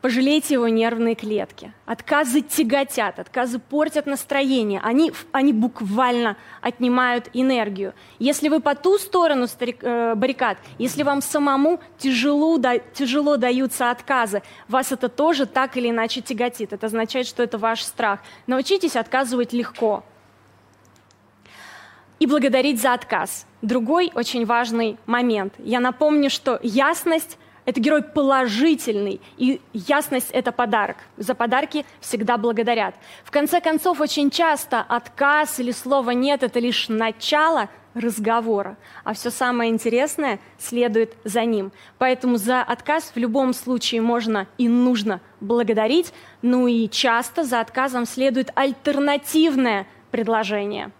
Пожалейте 0.01 0.53
его 0.53 0.69
нервные 0.69 1.13
клетки. 1.13 1.73
Отказы 1.85 2.39
тяготят, 2.39 3.19
отказы 3.19 3.59
портят 3.59 4.05
настроение. 4.05 4.79
Они, 4.81 5.11
они 5.33 5.51
буквально 5.51 6.37
отнимают 6.61 7.29
энергию. 7.33 7.93
Если 8.17 8.47
вы 8.47 8.61
по 8.61 8.75
ту 8.75 8.97
сторону 8.97 9.45
старик, 9.47 9.79
э, 9.81 10.15
баррикад, 10.15 10.57
если 10.77 11.03
вам 11.03 11.21
самому 11.21 11.81
тяжело, 11.97 12.57
да, 12.57 12.77
тяжело 12.77 13.35
даются 13.35 13.91
отказы, 13.91 14.41
вас 14.69 14.93
это 14.93 15.09
тоже 15.09 15.45
так 15.45 15.75
или 15.75 15.89
иначе 15.89 16.21
тяготит. 16.21 16.71
Это 16.71 16.85
означает, 16.85 17.27
что 17.27 17.43
это 17.43 17.57
ваш 17.57 17.81
страх. 17.81 18.21
Научитесь 18.47 18.95
отказывать 18.95 19.51
легко. 19.51 20.05
И 22.19 22.25
благодарить 22.25 22.81
за 22.81 22.93
отказ. 22.93 23.45
Другой 23.61 24.13
очень 24.15 24.45
важный 24.45 24.97
момент. 25.05 25.55
Я 25.57 25.81
напомню, 25.81 26.29
что 26.29 26.57
ясность 26.63 27.37
это 27.65 27.79
герой 27.79 28.03
положительный, 28.03 29.21
и 29.37 29.61
ясность— 29.73 30.31
это 30.31 30.51
подарок. 30.51 30.97
За 31.17 31.35
подарки 31.35 31.85
всегда 31.99 32.37
благодарят. 32.37 32.95
В 33.23 33.31
конце 33.31 33.61
концов, 33.61 34.01
очень 34.01 34.29
часто 34.31 34.81
отказ 34.81 35.59
или 35.59 35.71
слово 35.71 36.11
«нет»— 36.11 36.43
это 36.43 36.59
лишь 36.59 36.89
начало 36.89 37.69
разговора, 37.93 38.77
а 39.03 39.13
все 39.13 39.31
самое 39.31 39.71
интересное 39.71 40.39
следует 40.57 41.15
за 41.23 41.43
ним. 41.45 41.71
Поэтому 41.97 42.37
за 42.37 42.61
отказ 42.61 43.11
в 43.13 43.17
любом 43.17 43.53
случае 43.53 44.01
можно 44.01 44.47
и 44.57 44.67
нужно 44.67 45.21
благодарить, 45.39 46.13
ну 46.41 46.67
и 46.67 46.87
часто 46.87 47.43
за 47.43 47.59
отказом 47.59 48.05
следует 48.05 48.51
альтернативное 48.55 49.87
предложение. 50.11 50.91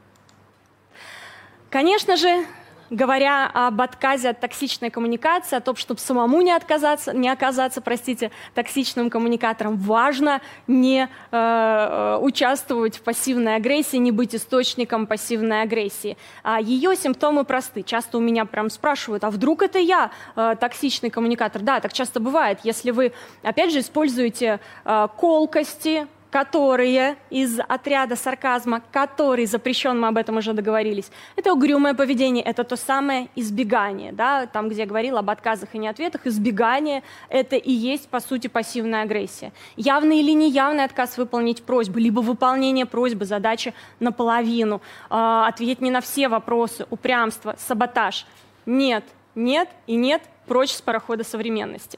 Конечно 1.69 2.15
же, 2.17 2.45
говоря 2.89 3.49
об 3.53 3.81
отказе 3.81 4.29
от 4.29 4.39
токсичной 4.39 4.89
коммуникации, 4.89 5.55
о 5.55 5.61
том, 5.61 5.75
чтобы 5.75 5.99
самому 5.99 6.41
не, 6.41 6.51
отказаться, 6.51 7.13
не 7.13 7.29
оказаться 7.29 7.81
простите, 7.81 8.31
токсичным 8.53 9.09
коммуникатором, 9.09 9.77
важно 9.77 10.41
не 10.67 11.03
э, 11.03 11.07
э, 11.31 12.17
участвовать 12.21 12.97
в 12.97 13.01
пассивной 13.01 13.55
агрессии, 13.55 13.97
не 13.97 14.11
быть 14.11 14.35
источником 14.35 15.07
пассивной 15.07 15.61
агрессии. 15.61 16.17
А 16.43 16.59
ее 16.59 16.95
симптомы 16.95 17.43
просты. 17.43 17.83
Часто 17.83 18.17
у 18.17 18.21
меня 18.21 18.45
прям 18.45 18.69
спрашивают, 18.69 19.23
а 19.23 19.29
вдруг 19.29 19.63
это 19.63 19.79
я 19.79 20.11
э, 20.35 20.55
токсичный 20.59 21.09
коммуникатор? 21.09 21.61
Да, 21.61 21.79
так 21.79 21.93
часто 21.93 22.19
бывает. 22.19 22.59
Если 22.63 22.91
вы, 22.91 23.13
опять 23.43 23.71
же, 23.71 23.79
используете 23.79 24.59
э, 24.85 25.07
колкости, 25.17 26.07
которые 26.29 27.17
из 27.29 27.59
отряда 27.59 28.15
сарказма, 28.15 28.81
который 28.91 29.45
запрещен, 29.45 29.99
мы 29.99 30.07
об 30.07 30.17
этом 30.17 30.37
уже 30.37 30.53
договорились, 30.53 31.11
это 31.35 31.53
угрюмое 31.53 31.93
поведение, 31.93 32.43
это 32.43 32.63
то 32.63 32.75
самое 32.75 33.29
избегание, 33.35 34.11
да, 34.11 34.45
там, 34.45 34.69
где 34.69 34.81
я 34.81 34.85
говорила 34.85 35.19
об 35.19 35.29
отказах 35.29 35.69
и 35.73 35.77
неответах, 35.77 36.27
избегание– 36.27 37.03
это 37.29 37.55
и 37.55 37.71
есть, 37.71 38.09
по 38.09 38.19
сути, 38.19 38.47
пассивная 38.47 39.03
агрессия. 39.03 39.51
Явный 39.75 40.19
или 40.19 40.31
неявный 40.31 40.83
отказ 40.83 41.17
выполнить 41.17 41.63
просьбу, 41.63 41.99
либо 41.99 42.19
выполнение 42.19 42.85
просьбы, 42.85 43.25
задачи 43.25 43.73
наполовину, 43.99 44.81
э, 45.09 45.43
ответить 45.47 45.81
не 45.81 45.91
на 45.91 46.01
все 46.01 46.27
вопросы, 46.27 46.85
упрямство, 46.89 47.55
саботаж. 47.57 48.25
Нет, 48.65 49.03
нет 49.35 49.69
и 49.87 49.95
нет, 49.95 50.21
прочь 50.45 50.71
с 50.71 50.81
парохода 50.81 51.23
современности. 51.23 51.97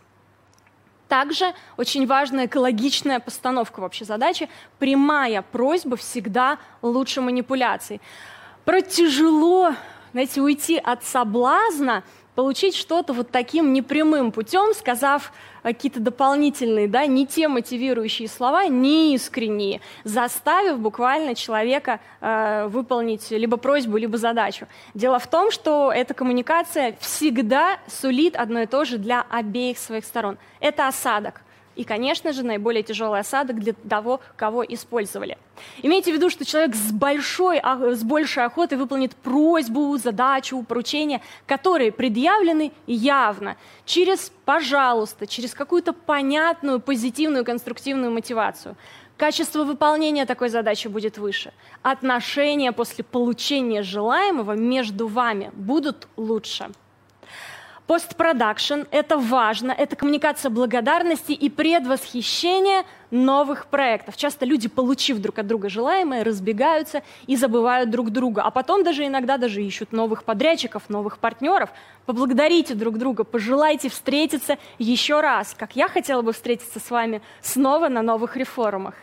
Также 1.11 1.53
очень 1.75 2.07
важная 2.07 2.45
экологичная 2.45 3.19
постановка 3.19 3.81
вообще 3.81 4.05
задачи. 4.05 4.47
Прямая 4.79 5.41
просьба 5.41 5.97
всегда 5.97 6.57
лучше 6.81 7.19
манипуляций. 7.19 7.99
Про 8.63 8.79
тяжело, 8.79 9.73
знаете, 10.13 10.41
уйти 10.41 10.77
от 10.77 11.03
соблазна– 11.03 12.03
получить 12.35 12.75
что-то 12.75 13.13
вот 13.13 13.29
таким 13.29 13.73
непрямым 13.73 14.31
путем, 14.31 14.73
сказав 14.73 15.31
какие-то 15.63 15.99
дополнительные, 15.99 16.87
да, 16.87 17.05
не 17.05 17.27
те 17.27 17.47
мотивирующие 17.47 18.27
слова, 18.27 18.65
не 18.67 19.13
искренние, 19.15 19.81
заставив 20.03 20.79
буквально 20.79 21.35
человека 21.35 21.99
э, 22.19 22.67
выполнить 22.67 23.29
либо 23.31 23.57
просьбу, 23.57 23.97
либо 23.97 24.17
задачу. 24.17 24.67
Дело 24.93 25.19
в 25.19 25.27
том, 25.27 25.51
что 25.51 25.91
эта 25.93 26.13
коммуникация 26.13 26.95
всегда 26.99 27.79
сулит 27.87 28.35
одно 28.35 28.61
и 28.61 28.65
то 28.65 28.85
же 28.85 28.97
для 28.97 29.25
обеих 29.29 29.77
своих 29.77 30.05
сторон. 30.05 30.37
Это 30.59 30.87
осадок– 30.87 31.41
и, 31.81 31.83
конечно 31.83 32.31
же, 32.31 32.43
наиболее 32.43 32.83
тяжелый 32.83 33.21
осадок 33.21 33.59
для 33.59 33.73
того, 33.73 34.19
кого 34.35 34.63
использовали. 34.63 35.39
Имейте 35.81 36.11
в 36.11 36.15
виду, 36.15 36.29
что 36.29 36.45
человек 36.45 36.75
с, 36.75 36.91
большой, 36.91 37.57
а, 37.57 37.95
с 37.95 38.03
большей 38.03 38.45
охотой 38.45 38.77
выполнит 38.77 39.15
просьбу, 39.15 39.97
задачу, 39.97 40.61
поручение, 40.61 41.21
которые 41.47 41.91
предъявлены 41.91 42.71
явно, 42.85 43.57
через 43.83 44.31
«пожалуйста», 44.45 45.25
через 45.25 45.55
какую-то 45.55 45.93
понятную, 45.93 46.79
позитивную, 46.79 47.43
конструктивную 47.43 48.11
мотивацию. 48.11 48.75
Качество 49.17 49.63
выполнения 49.63 50.27
такой 50.27 50.49
задачи 50.49 50.87
будет 50.87 51.17
выше. 51.17 51.51
Отношения 51.81 52.71
после 52.73 53.03
получения 53.03 53.81
желаемого 53.81 54.51
между 54.51 55.07
вами 55.07 55.49
будут 55.55 56.07
лучше. 56.15 56.69
Постпродакшн– 57.91 58.83
это 58.91 59.17
важно, 59.17 59.73
это 59.73 59.97
коммуникация 59.97 60.49
благодарности 60.49 61.33
и 61.33 61.49
предвосхищение 61.49 62.85
новых 63.11 63.65
проектов. 63.67 64.15
Часто 64.15 64.45
люди, 64.45 64.69
получив 64.69 65.17
друг 65.17 65.39
от 65.39 65.47
друга 65.47 65.67
желаемое, 65.67 66.23
разбегаются 66.23 67.03
и 67.27 67.35
забывают 67.35 67.89
друг 67.89 68.11
друга, 68.11 68.43
а 68.43 68.49
потом 68.49 68.85
даже 68.85 69.05
иногда 69.05 69.35
даже 69.35 69.61
ищут 69.61 69.91
новых 69.91 70.23
подрядчиков, 70.23 70.87
новых 70.87 71.17
партнеров. 71.17 71.69
Поблагодарите 72.05 72.75
друг 72.75 72.97
друга, 72.97 73.25
пожелайте 73.25 73.89
встретиться 73.89 74.57
еще 74.79 75.19
раз, 75.19 75.53
как 75.53 75.75
я 75.75 75.89
хотела 75.89 76.21
бы 76.21 76.31
встретиться 76.31 76.79
с 76.79 76.89
вами 76.91 77.21
снова 77.41 77.89
на 77.89 78.01
новых 78.01 78.37
реформах. 78.37 78.93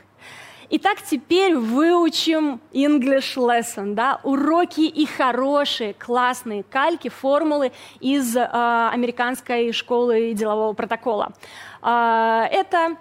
Итак, 0.70 0.98
теперь 1.00 1.56
выучим 1.56 2.60
English 2.74 3.36
lesson, 3.36 3.94
да, 3.94 4.20
уроки 4.22 4.82
и 4.82 5.06
хорошие, 5.06 5.94
классные 5.94 6.62
кальки, 6.62 7.08
формулы 7.08 7.72
из 8.00 8.36
э, 8.36 8.42
американской 8.42 9.72
школы 9.72 10.34
делового 10.34 10.74
протокола. 10.74 11.32
Э, 11.80 12.42
это 12.50 12.96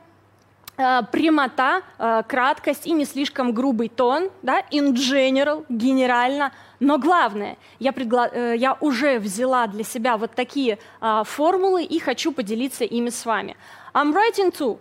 э, 0.77 1.01
прямота, 1.11 1.81
э, 1.99 2.23
краткость 2.25 2.87
и 2.87 2.93
не 2.93 3.03
слишком 3.03 3.51
грубый 3.51 3.89
тон, 3.89 4.29
да, 4.43 4.61
in 4.71 4.93
general, 4.93 5.65
генерально. 5.67 6.53
Но 6.79 6.97
главное, 6.97 7.57
я, 7.79 7.91
пригла... 7.91 8.29
э, 8.31 8.55
я 8.55 8.77
уже 8.79 9.19
взяла 9.19 9.67
для 9.67 9.83
себя 9.83 10.15
вот 10.15 10.31
такие 10.31 10.79
формулы 11.25 11.83
и 11.83 11.99
хочу 11.99 12.31
поделиться 12.31 12.85
ими 12.85 13.09
с 13.09 13.25
вами. 13.25 13.57
I'm 13.93 14.13
writing 14.13 14.57
to 14.57 14.79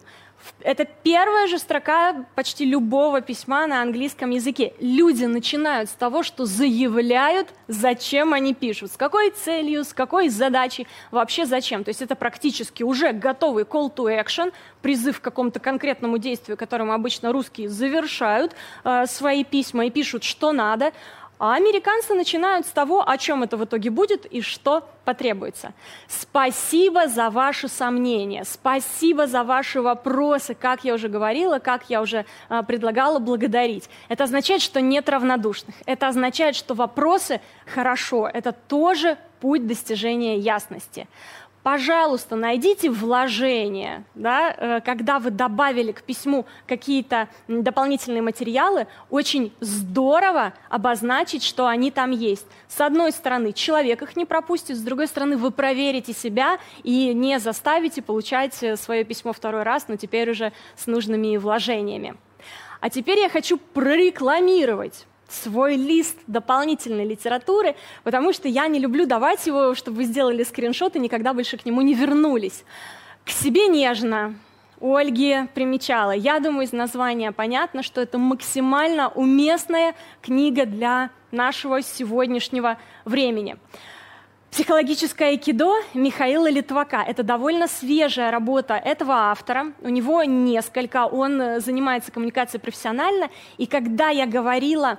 это 0.60 0.84
первая 0.84 1.46
же 1.46 1.58
строка 1.58 2.24
почти 2.34 2.64
любого 2.64 3.20
письма 3.20 3.66
на 3.66 3.82
английском 3.82 4.30
языке. 4.30 4.74
Люди 4.80 5.24
начинают 5.24 5.90
с 5.90 5.92
того, 5.92 6.22
что 6.22 6.44
заявляют, 6.44 7.48
зачем 7.68 8.32
они 8.32 8.54
пишут, 8.54 8.92
с 8.92 8.96
какой 8.96 9.30
целью, 9.30 9.84
с 9.84 9.92
какой 9.92 10.28
задачей, 10.28 10.86
вообще 11.10 11.46
зачем. 11.46 11.84
То 11.84 11.90
есть 11.90 12.02
это 12.02 12.14
практически 12.14 12.82
уже 12.82 13.12
готовый 13.12 13.64
call 13.64 13.94
to 13.94 14.06
action, 14.06 14.52
призыв 14.82 15.20
к 15.20 15.24
какому-то 15.24 15.60
конкретному 15.60 16.18
действию, 16.18 16.56
которым 16.56 16.90
обычно 16.90 17.32
русские 17.32 17.68
завершают 17.68 18.54
э, 18.84 19.06
свои 19.06 19.44
письма 19.44 19.86
и 19.86 19.90
пишут, 19.90 20.24
что 20.24 20.52
надо. 20.52 20.92
А 21.38 21.54
американцы 21.54 22.14
начинают 22.14 22.66
с 22.66 22.70
того, 22.70 23.06
о 23.06 23.18
чем 23.18 23.42
это 23.42 23.56
в 23.56 23.64
итоге 23.64 23.90
будет 23.90 24.24
и 24.24 24.40
что 24.40 24.88
потребуется. 25.04 25.72
Спасибо 26.08 27.08
за 27.08 27.28
ваши 27.28 27.68
сомнения, 27.68 28.44
спасибо 28.44 29.26
за 29.26 29.44
ваши 29.44 29.82
вопросы, 29.82 30.54
как 30.54 30.84
я 30.84 30.94
уже 30.94 31.08
говорила, 31.08 31.58
как 31.58 31.90
я 31.90 32.00
уже 32.00 32.24
э, 32.48 32.62
предлагала 32.62 33.18
благодарить. 33.18 33.90
Это 34.08 34.24
означает, 34.24 34.62
что 34.62 34.80
нет 34.80 35.08
равнодушных. 35.08 35.74
Это 35.84 36.08
означает, 36.08 36.56
что 36.56 36.74
вопросы 36.74 37.40
хорошо. 37.66 38.28
Это 38.32 38.52
тоже 38.52 39.18
путь 39.40 39.66
достижения 39.66 40.38
ясности 40.38 41.06
пожалуйста, 41.66 42.36
найдите 42.36 42.88
вложения, 42.88 44.04
да, 44.14 44.54
э, 44.56 44.80
когда 44.82 45.18
вы 45.18 45.32
добавили 45.32 45.90
к 45.90 46.00
письму 46.02 46.46
какие-то 46.68 47.28
дополнительные 47.48 48.22
материалы, 48.22 48.86
очень 49.10 49.52
здорово 49.58 50.54
обозначить, 50.70 51.42
что 51.42 51.66
они 51.66 51.90
там 51.90 52.12
есть. 52.12 52.46
С 52.68 52.80
одной 52.80 53.10
стороны, 53.10 53.52
человек 53.52 54.00
их 54.00 54.14
не 54.14 54.24
пропустит, 54.24 54.76
с 54.76 54.80
другой 54.80 55.08
стороны, 55.08 55.36
вы 55.36 55.50
проверите 55.50 56.12
себя 56.12 56.60
и 56.84 57.12
не 57.12 57.40
заставите 57.40 58.00
получать 58.00 58.62
э, 58.62 58.76
свое 58.76 59.02
письмо 59.02 59.32
второй 59.32 59.64
раз, 59.64 59.88
но 59.88 59.96
теперь 59.96 60.30
уже 60.30 60.52
с 60.76 60.86
нужными 60.86 61.36
вложениями. 61.36 62.14
А 62.80 62.90
теперь 62.90 63.18
я 63.18 63.28
хочу 63.28 63.58
прорекламировать 63.58 65.04
свой 65.28 65.76
лист 65.76 66.16
дополнительной 66.26 67.04
литературы, 67.06 67.74
потому 68.04 68.32
что 68.32 68.48
я 68.48 68.66
не 68.68 68.78
люблю 68.78 69.06
давать 69.06 69.46
его, 69.46 69.74
чтобы 69.74 69.98
вы 69.98 70.04
сделали 70.04 70.42
скриншот 70.42 70.96
и 70.96 71.00
никогда 71.00 71.34
больше 71.34 71.56
к 71.56 71.66
нему 71.66 71.80
не 71.82 71.94
вернулись. 71.94 72.64
К 73.24 73.30
себе 73.30 73.66
нежно. 73.68 74.34
У 74.78 74.94
Ольги 74.94 75.46
примечала. 75.54 76.10
Я 76.10 76.38
думаю, 76.38 76.66
из 76.66 76.72
названия 76.72 77.32
понятно, 77.32 77.82
что 77.82 78.00
это 78.00 78.18
максимально 78.18 79.08
уместная 79.08 79.94
книга 80.20 80.66
для 80.66 81.10
нашего 81.30 81.80
сегодняшнего 81.80 82.78
времени. 83.06 83.56
Психологическое 84.50 85.30
айкидо 85.30 85.74
Михаила 85.92 86.48
Литвака. 86.48 87.02
Это 87.06 87.22
довольно 87.22 87.68
свежая 87.68 88.30
работа 88.30 88.74
этого 88.74 89.12
автора. 89.30 89.72
У 89.82 89.88
него 89.88 90.22
несколько, 90.24 91.06
он 91.06 91.40
э, 91.40 91.60
занимается 91.60 92.10
коммуникацией 92.10 92.60
профессионально. 92.60 93.28
И 93.58 93.66
когда 93.66 94.08
я 94.08 94.24
говорила 94.24 94.98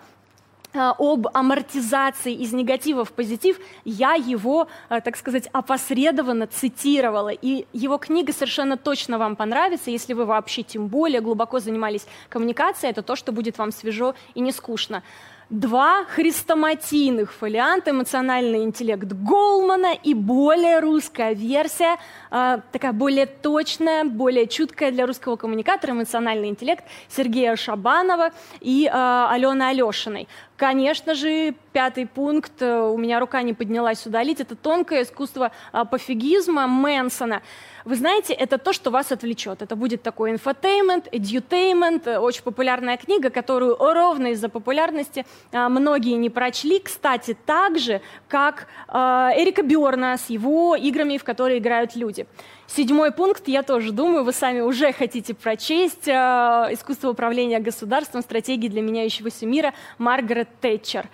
об 0.73 1.27
амортизации 1.33 2.33
из 2.33 2.53
негатива 2.53 3.05
в 3.05 3.11
позитив, 3.11 3.59
я 3.85 4.13
его, 4.13 4.67
э, 4.89 5.01
так 5.01 5.15
сказать, 5.17 5.47
опосредованно 5.53 6.47
цитировала. 6.47 7.29
И 7.29 7.65
его 7.73 7.97
книга 7.97 8.33
совершенно 8.33 8.77
точно 8.77 9.17
вам 9.17 9.35
понравится, 9.35 9.91
если 9.91 10.13
вы 10.13 10.25
вообще 10.25 10.63
тем 10.63 10.87
более 10.87 11.21
глубоко 11.21 11.59
занимались 11.59 12.05
коммуникацией, 12.29 12.91
это 12.91 13.01
то, 13.01 13.15
что 13.15 13.31
будет 13.31 13.57
вам 13.57 13.71
свежо 13.71 14.13
и 14.35 14.41
не 14.41 14.51
скучно 14.51 15.03
два 15.49 16.03
хрестоматийных 16.05 17.33
фолианта 17.33 17.91
«Эмоциональный 17.91 18.63
интеллект» 18.63 19.05
Голмана 19.05 19.93
и 19.93 20.13
более 20.13 20.79
русская 20.79 21.33
версия, 21.33 21.97
э, 22.31 22.59
такая 22.71 22.91
более 22.91 23.25
точная, 23.25 24.03
более 24.03 24.47
чуткая 24.47 24.91
для 24.91 25.05
русского 25.05 25.37
коммуникатора 25.37 25.93
«Эмоциональный 25.93 26.49
интеллект» 26.49 26.83
Сергея 27.07 27.55
Шабанова 27.55 28.31
и 28.59 28.85
э, 28.85 28.91
Алены 28.91 29.63
Алешиной. 29.63 30.27
Конечно 30.57 31.13
же, 31.13 31.53
пятый 31.71 32.07
пункт, 32.07 32.61
э, 32.61 32.79
у 32.79 32.97
меня 32.97 33.19
рука 33.19 33.41
не 33.41 33.53
поднялась 33.53 34.05
удалить, 34.05 34.41
это 34.41 34.55
тонкое 34.55 35.03
искусство 35.03 35.51
э, 35.71 35.85
пофигизма 35.89 36.67
Мэнсона. 36.67 37.41
Вы 37.87 37.95
знаете, 37.95 38.33
это 38.33 38.57
то, 38.57 38.73
что 38.73 38.91
вас 38.91 39.13
отвлечет. 39.13 39.61
Это 39.61 39.77
будет 39.77 40.03
такой 40.03 40.31
infotainment, 40.31 41.07
edutainment, 41.07 42.01
э, 42.05 42.17
очень 42.19 42.43
популярная 42.43 42.97
книга, 42.97 43.29
которую 43.29 43.77
ровно 43.77 44.27
из-за 44.33 44.49
популярности 44.49 45.25
а, 45.53 45.69
многие 45.69 46.15
не 46.15 46.29
прочли. 46.29 46.79
Кстати, 46.79 47.37
так 47.45 47.79
же, 47.79 48.01
как 48.27 48.67
а, 48.89 49.31
Эрика 49.37 49.63
Берна 49.63 50.17
с 50.17 50.29
его 50.29 50.75
играми, 50.75 51.17
в 51.17 51.23
которые 51.23 51.59
играют 51.59 51.95
люди. 51.95 52.27
Седьмой 52.67 53.13
пункт, 53.13 53.47
я 53.47 53.63
тоже 53.63 53.93
думаю, 53.93 54.25
вы 54.25 54.33
сами 54.33 54.59
уже 54.59 54.91
хотите 54.91 55.33
прочесть. 55.33 56.09
«Искусство 56.09 57.11
управления 57.11 57.59
государством. 57.59 58.21
Стратегии 58.21 58.67
для 58.67 58.81
меняющегося 58.81 59.45
мира» 59.45 59.73
Маргарет 59.97 60.49
Тэтчер. 60.59 61.07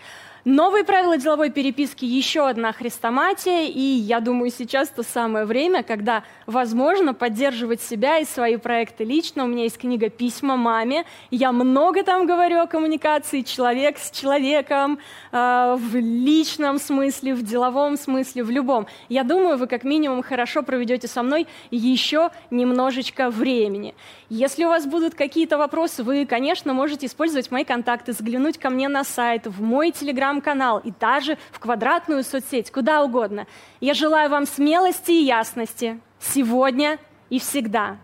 Новые 0.45 0.83
правила 0.83 1.17
деловой 1.17 1.51
переписки, 1.51 2.03
еще 2.03 2.49
одна 2.49 2.73
хрестоматия, 2.73 3.65
и 3.67 3.79
я 3.79 4.19
думаю, 4.19 4.51
сейчас 4.51 4.89
то 4.89 5.01
самое 5.01 5.45
время, 5.45 5.83
когда 5.83 6.25
возможно 6.47 7.13
поддерживать 7.13 7.81
себя 7.81 8.17
и 8.17 8.25
свои 8.25 8.57
проекты 8.57 9.05
лично. 9.05 9.45
У 9.45 9.47
меня 9.47 9.63
есть 9.63 9.77
книга 9.77 10.09
«Письма 10.09 10.57
маме», 10.57 11.05
я 11.31 11.53
много 11.53 12.03
там 12.03 12.27
говорю 12.27 12.59
о 12.59 12.67
коммуникации 12.67 13.43
человек 13.43 13.97
с 13.97 14.11
человеком, 14.11 14.99
э, 15.31 15.77
в 15.79 15.95
личном 15.95 16.77
смысле, 16.77 17.35
в 17.35 17.43
деловом 17.43 17.95
смысле, 17.95 18.43
в 18.43 18.49
любом. 18.49 18.87
Я 19.07 19.23
думаю, 19.23 19.57
вы 19.57 19.67
как 19.67 19.85
минимум 19.85 20.23
хорошо 20.23 20.61
проведете 20.61 21.07
со 21.07 21.23
мной 21.23 21.47
еще 21.71 22.31
немножечко 22.51 23.29
времени. 23.29 23.95
Если 24.27 24.65
у 24.65 24.67
вас 24.67 24.85
будут 24.87 25.15
какие-то 25.15 25.57
вопросы, 25.57 26.03
вы, 26.03 26.25
конечно, 26.25 26.73
можете 26.73 27.05
использовать 27.05 27.49
мои 27.49 27.63
контакты, 27.63 28.11
заглянуть 28.11 28.57
ко 28.57 28.69
мне 28.69 28.89
на 28.89 29.05
сайт, 29.05 29.47
в 29.47 29.61
мой 29.61 29.91
телеграм 29.91 30.32
телеграм-канал 30.33 30.79
и 30.79 30.91
даже 30.99 31.37
в 31.51 31.59
квадратную 31.59 32.23
соцсеть, 32.23 32.71
куда 32.71 33.03
угодно. 33.03 33.45
Я 33.81 33.93
желаю 33.93 34.29
вам 34.29 34.45
смелости 34.45 35.11
и 35.11 35.25
ясности 35.25 35.99
сегодня 36.19 36.97
и 37.29 37.39
всегда. 37.39 37.97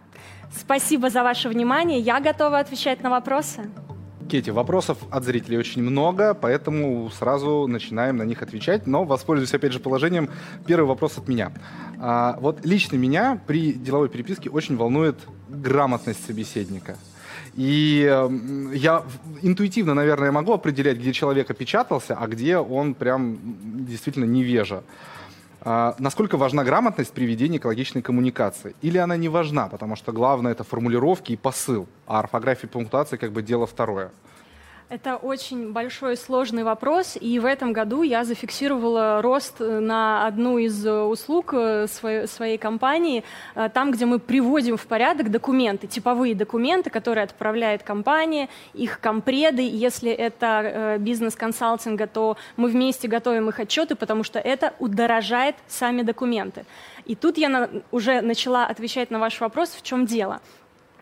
Спасибо 0.56 1.10
за 1.10 1.24
ваше 1.24 1.50
внимание. 1.50 2.00
Я 2.00 2.20
готова 2.20 2.60
отвечать 2.60 3.02
на 3.04 3.10
вопросы. 3.10 3.70
Кети, 4.30 4.52
вопросов 4.52 4.98
от 5.10 5.24
зрителей 5.24 5.58
очень 5.58 5.82
много, 5.82 6.36
поэтому 6.36 7.10
сразу 7.10 7.66
начинаем 7.68 8.18
на 8.18 8.24
них 8.24 8.44
отвечать. 8.44 8.86
Но 8.86 9.04
воспользуюсь 9.04 9.54
опять 9.54 9.74
же 9.74 9.80
положением. 9.80 10.30
Первый 10.68 10.86
вопрос 10.86 11.18
от 11.18 11.28
меня. 11.28 11.52
А, 12.00 12.38
вот 12.40 12.64
лично 12.64 12.96
меня 12.96 13.42
при 13.48 13.74
деловой 13.74 14.10
переписке 14.10 14.50
очень 14.50 14.78
волнует 14.78 15.18
грамотность 15.48 16.24
собеседника. 16.26 16.96
И 17.60 18.08
э, 18.10 18.30
я 18.74 19.04
интуитивно, 19.42 19.94
наверное, 19.94 20.32
могу 20.32 20.54
определять, 20.54 20.98
где 20.98 21.12
человек 21.12 21.52
опечатался, 21.52 22.16
а 22.18 22.26
где 22.26 22.58
он 22.58 22.94
прям 22.94 23.38
действительно 23.86 24.24
невежа. 24.24 24.82
А, 25.60 25.94
насколько 26.00 26.38
важна 26.38 26.64
грамотность 26.64 27.12
при 27.12 27.26
ведении 27.26 27.58
экологичной 27.58 28.02
коммуникации? 28.02 28.78
Или 28.82 28.98
она 28.98 29.18
не 29.18 29.28
важна, 29.28 29.68
потому 29.68 29.98
что 29.98 30.14
главное 30.14 30.54
это 30.54 30.64
формулировки 30.64 31.34
и 31.34 31.36
посыл, 31.36 31.90
а 32.08 32.20
орфография 32.20 32.70
и 32.70 32.72
пунктуация 32.72 33.18
как 33.18 33.34
бы 33.34 33.42
дело 33.42 33.68
второе? 33.68 34.12
Это 34.90 35.18
очень 35.18 35.72
большой 35.72 36.18
сложный 36.18 36.64
вопрос, 36.64 37.16
и 37.22 37.38
в 37.38 37.46
этом 37.46 37.74
году 37.74 38.02
я 38.02 38.24
зафиксировала 38.24 39.22
рост 39.22 39.60
на 39.60 40.26
одну 40.26 40.58
из 40.58 40.84
услуг 40.84 41.54
э, 41.54 41.86
своей, 41.86 42.26
своей 42.26 42.58
компании, 42.58 43.24
э, 43.54 43.70
там, 43.72 43.92
где 43.92 44.08
мы 44.08 44.18
приводим 44.18 44.78
в 44.78 44.88
порядок 44.88 45.30
документы, 45.30 45.86
типовые 45.86 46.34
документы, 46.34 46.90
которые 46.90 47.26
отправляет 47.26 47.84
компания, 47.84 48.50
их 48.74 49.00
компреды. 49.00 49.62
Если 49.62 50.10
это 50.10 50.62
э, 50.64 50.98
бизнес 50.98 51.36
консалтинга, 51.36 52.08
то 52.08 52.36
мы 52.58 52.68
вместе 52.70 53.08
готовим 53.08 53.48
их 53.50 53.60
отчеты, 53.60 53.94
потому 53.94 54.24
что 54.24 54.40
это 54.40 54.74
удорожает 54.80 55.56
сами 55.68 56.02
документы. 56.02 56.66
И 57.06 57.14
тут 57.14 57.38
я 57.38 57.70
уже 57.92 58.22
начала 58.22 58.66
отвечать 58.66 59.12
на 59.12 59.20
ваш 59.20 59.40
вопрос, 59.40 59.70
в 59.70 59.84
чем 59.84 60.08
дело. 60.08 60.42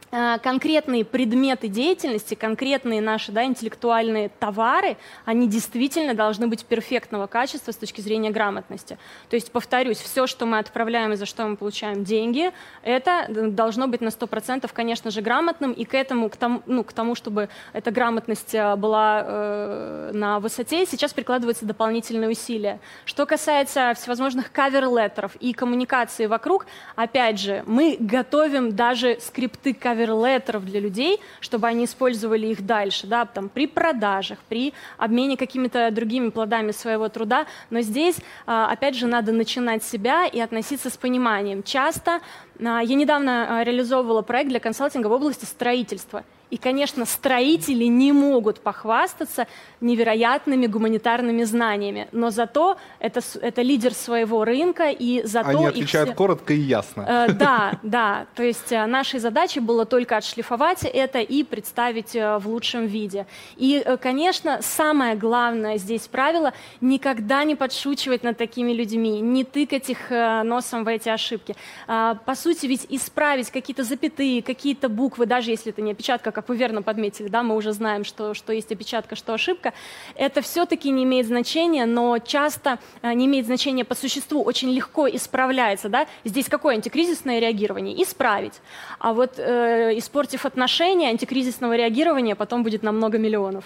Э, 0.09 0.37
конкретные 0.41 1.03
предметы 1.03 1.67
деятельности, 1.67 2.33
конкретные 2.33 3.01
наши 3.01 3.33
да, 3.33 3.43
интеллектуальные 3.43 4.29
товары, 4.29 4.95
они 5.25 5.49
действительно 5.49 6.13
должны 6.13 6.47
быть 6.47 6.65
перфектного 6.65 7.27
качества 7.27 7.73
с 7.73 7.75
точки 7.75 7.99
зрения 7.99 8.29
грамотности. 8.29 8.97
То 9.29 9.35
есть, 9.35 9.51
повторюсь, 9.51 9.97
все, 9.97 10.25
что 10.25 10.45
мы 10.45 10.59
отправляем 10.59 11.11
и 11.11 11.17
за 11.17 11.25
что 11.25 11.45
мы 11.45 11.57
получаем 11.57 12.05
деньги, 12.05 12.51
это 12.83 13.25
должно 13.29 13.87
быть 13.87 13.99
на 13.99 14.07
100%, 14.07 14.69
конечно 14.71 15.11
же, 15.11 15.21
грамотным, 15.21 15.73
и 15.73 15.83
к 15.83 15.93
этому, 15.93 16.29
к 16.29 16.37
тому, 16.37 16.61
ну, 16.65 16.85
к 16.85 16.93
тому 16.93 17.15
чтобы 17.15 17.49
эта 17.73 17.91
грамотность 17.91 18.55
э, 18.55 18.77
была 18.77 19.23
э, 19.25 20.11
на 20.13 20.39
высоте, 20.39 20.85
сейчас 20.85 21.13
прикладываются 21.13 21.65
дополнительные 21.65 22.29
усилия. 22.29 22.79
Что 23.03 23.25
касается 23.25 23.93
всевозможных 23.93 24.53
кавер-леттеров 24.53 25.35
и 25.41 25.51
коммуникации 25.51 26.27
вокруг, 26.27 26.65
опять 26.95 27.41
же, 27.41 27.63
мы 27.67 27.97
готовим 27.99 28.73
даже 28.73 29.17
скрипты 29.19 29.73
кавер 29.73 29.96
каверлеттеров 29.97 30.65
для 30.65 30.79
людей, 30.79 31.19
чтобы 31.39 31.67
они 31.67 31.85
использовали 31.85 32.47
их 32.47 32.65
дальше, 32.65 33.07
да, 33.07 33.25
там, 33.25 33.49
при 33.49 33.67
продажах, 33.67 34.37
при 34.47 34.73
обмене 34.97 35.37
какими-то 35.37 35.89
другими 35.91 36.29
плодами 36.29 36.71
своего 36.71 37.09
труда. 37.09 37.47
Но 37.69 37.81
здесь, 37.81 38.17
а, 38.45 38.71
опять 38.71 38.95
же, 38.95 39.07
надо 39.07 39.31
начинать 39.31 39.83
себя 39.83 40.25
и 40.25 40.39
относиться 40.39 40.89
с 40.89 40.97
пониманием. 40.97 41.63
Часто 41.63 42.19
а, 42.59 42.81
я 42.81 42.95
недавно 42.95 43.59
а, 43.59 43.63
реализовывала 43.63 44.21
проект 44.21 44.49
для 44.49 44.59
консалтинга 44.59 45.07
в 45.07 45.11
области 45.11 45.45
строительства– 45.45 46.23
и, 46.49 46.57
конечно, 46.57 47.05
строители 47.05 47.85
не 47.85 48.11
могут 48.11 48.59
похвастаться 48.61 49.47
невероятными 49.81 50.67
гуманитарными 50.67 51.43
знаниями, 51.43 52.07
но 52.11 52.29
зато 52.29 52.77
это, 52.99 53.21
это 53.41 53.61
лидер 53.61 53.93
своего 53.93 54.45
рынка, 54.45 54.89
и 54.89 55.21
зато... 55.25 55.49
Они 55.49 55.65
отвечают 55.65 56.09
все... 56.09 56.15
коротко 56.15 56.53
и 56.53 56.59
ясно. 56.59 57.05
Э, 57.07 57.31
да, 57.33 57.79
да. 57.83 58.25
То 58.35 58.43
есть 58.43 58.71
э, 58.71 58.85
нашей 58.85 59.19
задачей 59.19 59.59
было 59.59 59.85
только 59.85 60.17
отшлифовать 60.17 60.83
это 60.83 61.19
и 61.19 61.43
представить 61.43 62.15
э, 62.15 62.37
в 62.37 62.47
лучшем 62.47 62.85
виде. 62.85 63.25
И, 63.55 63.81
э, 63.83 63.97
конечно, 63.97 64.59
самое 64.61 65.15
главное 65.15 65.77
здесь 65.77 66.07
правило— 66.07 66.53
никогда 66.81 67.43
не 67.43 67.55
подшучивать 67.55 68.23
над 68.23 68.37
такими 68.37 68.71
людьми, 68.71 69.19
не 69.19 69.43
тыкать 69.43 69.89
их 69.89 70.09
носом 70.09 70.83
в 70.83 70.87
эти 70.87 71.09
ошибки. 71.09 71.55
Э, 71.87 72.15
по 72.25 72.35
сути, 72.35 72.65
ведь 72.65 72.85
исправить 72.89 73.51
какие-то 73.51 73.83
запятые, 73.83 74.41
какие-то 74.41 74.89
буквы, 74.89 75.25
даже 75.25 75.51
если 75.51 75.71
это 75.71 75.81
не 75.81 75.91
опечатка, 75.91 76.31
как 76.37 76.49
вы 76.49 76.55
верно 76.55 76.83
подметили, 76.83 77.29
да, 77.29 77.41
мы 77.41 77.55
уже 77.55 77.73
знаем, 77.73 78.03
что, 78.03 78.35
что 78.35 78.53
есть 78.53 78.71
опечатка, 78.71 79.15
что 79.15 79.33
ошибка, 79.33 79.73
это 80.13 80.43
все-таки 80.43 80.91
не 80.91 81.03
имеет 81.03 81.25
значения, 81.25 81.87
но 81.87 82.19
часто 82.19 82.77
э, 83.01 83.11
не 83.13 83.25
имеет 83.25 83.47
значения 83.47 83.83
по 83.83 83.95
существу, 83.95 84.43
очень 84.43 84.69
легко 84.69 85.09
исправляется. 85.09 85.89
Да? 85.89 86.05
Здесь 86.25 86.47
какое 86.47 86.75
антикризисное 86.75 87.39
реагирование? 87.39 88.03
Исправить. 88.03 88.61
А 88.99 89.13
вот 89.13 89.39
э, 89.39 89.97
испортив 89.97 90.45
отношения, 90.45 91.09
антикризисного 91.09 91.75
реагирования 91.75 92.35
потом 92.35 92.61
будет 92.61 92.83
на 92.83 92.91
много 92.91 93.17
миллионов. 93.17 93.65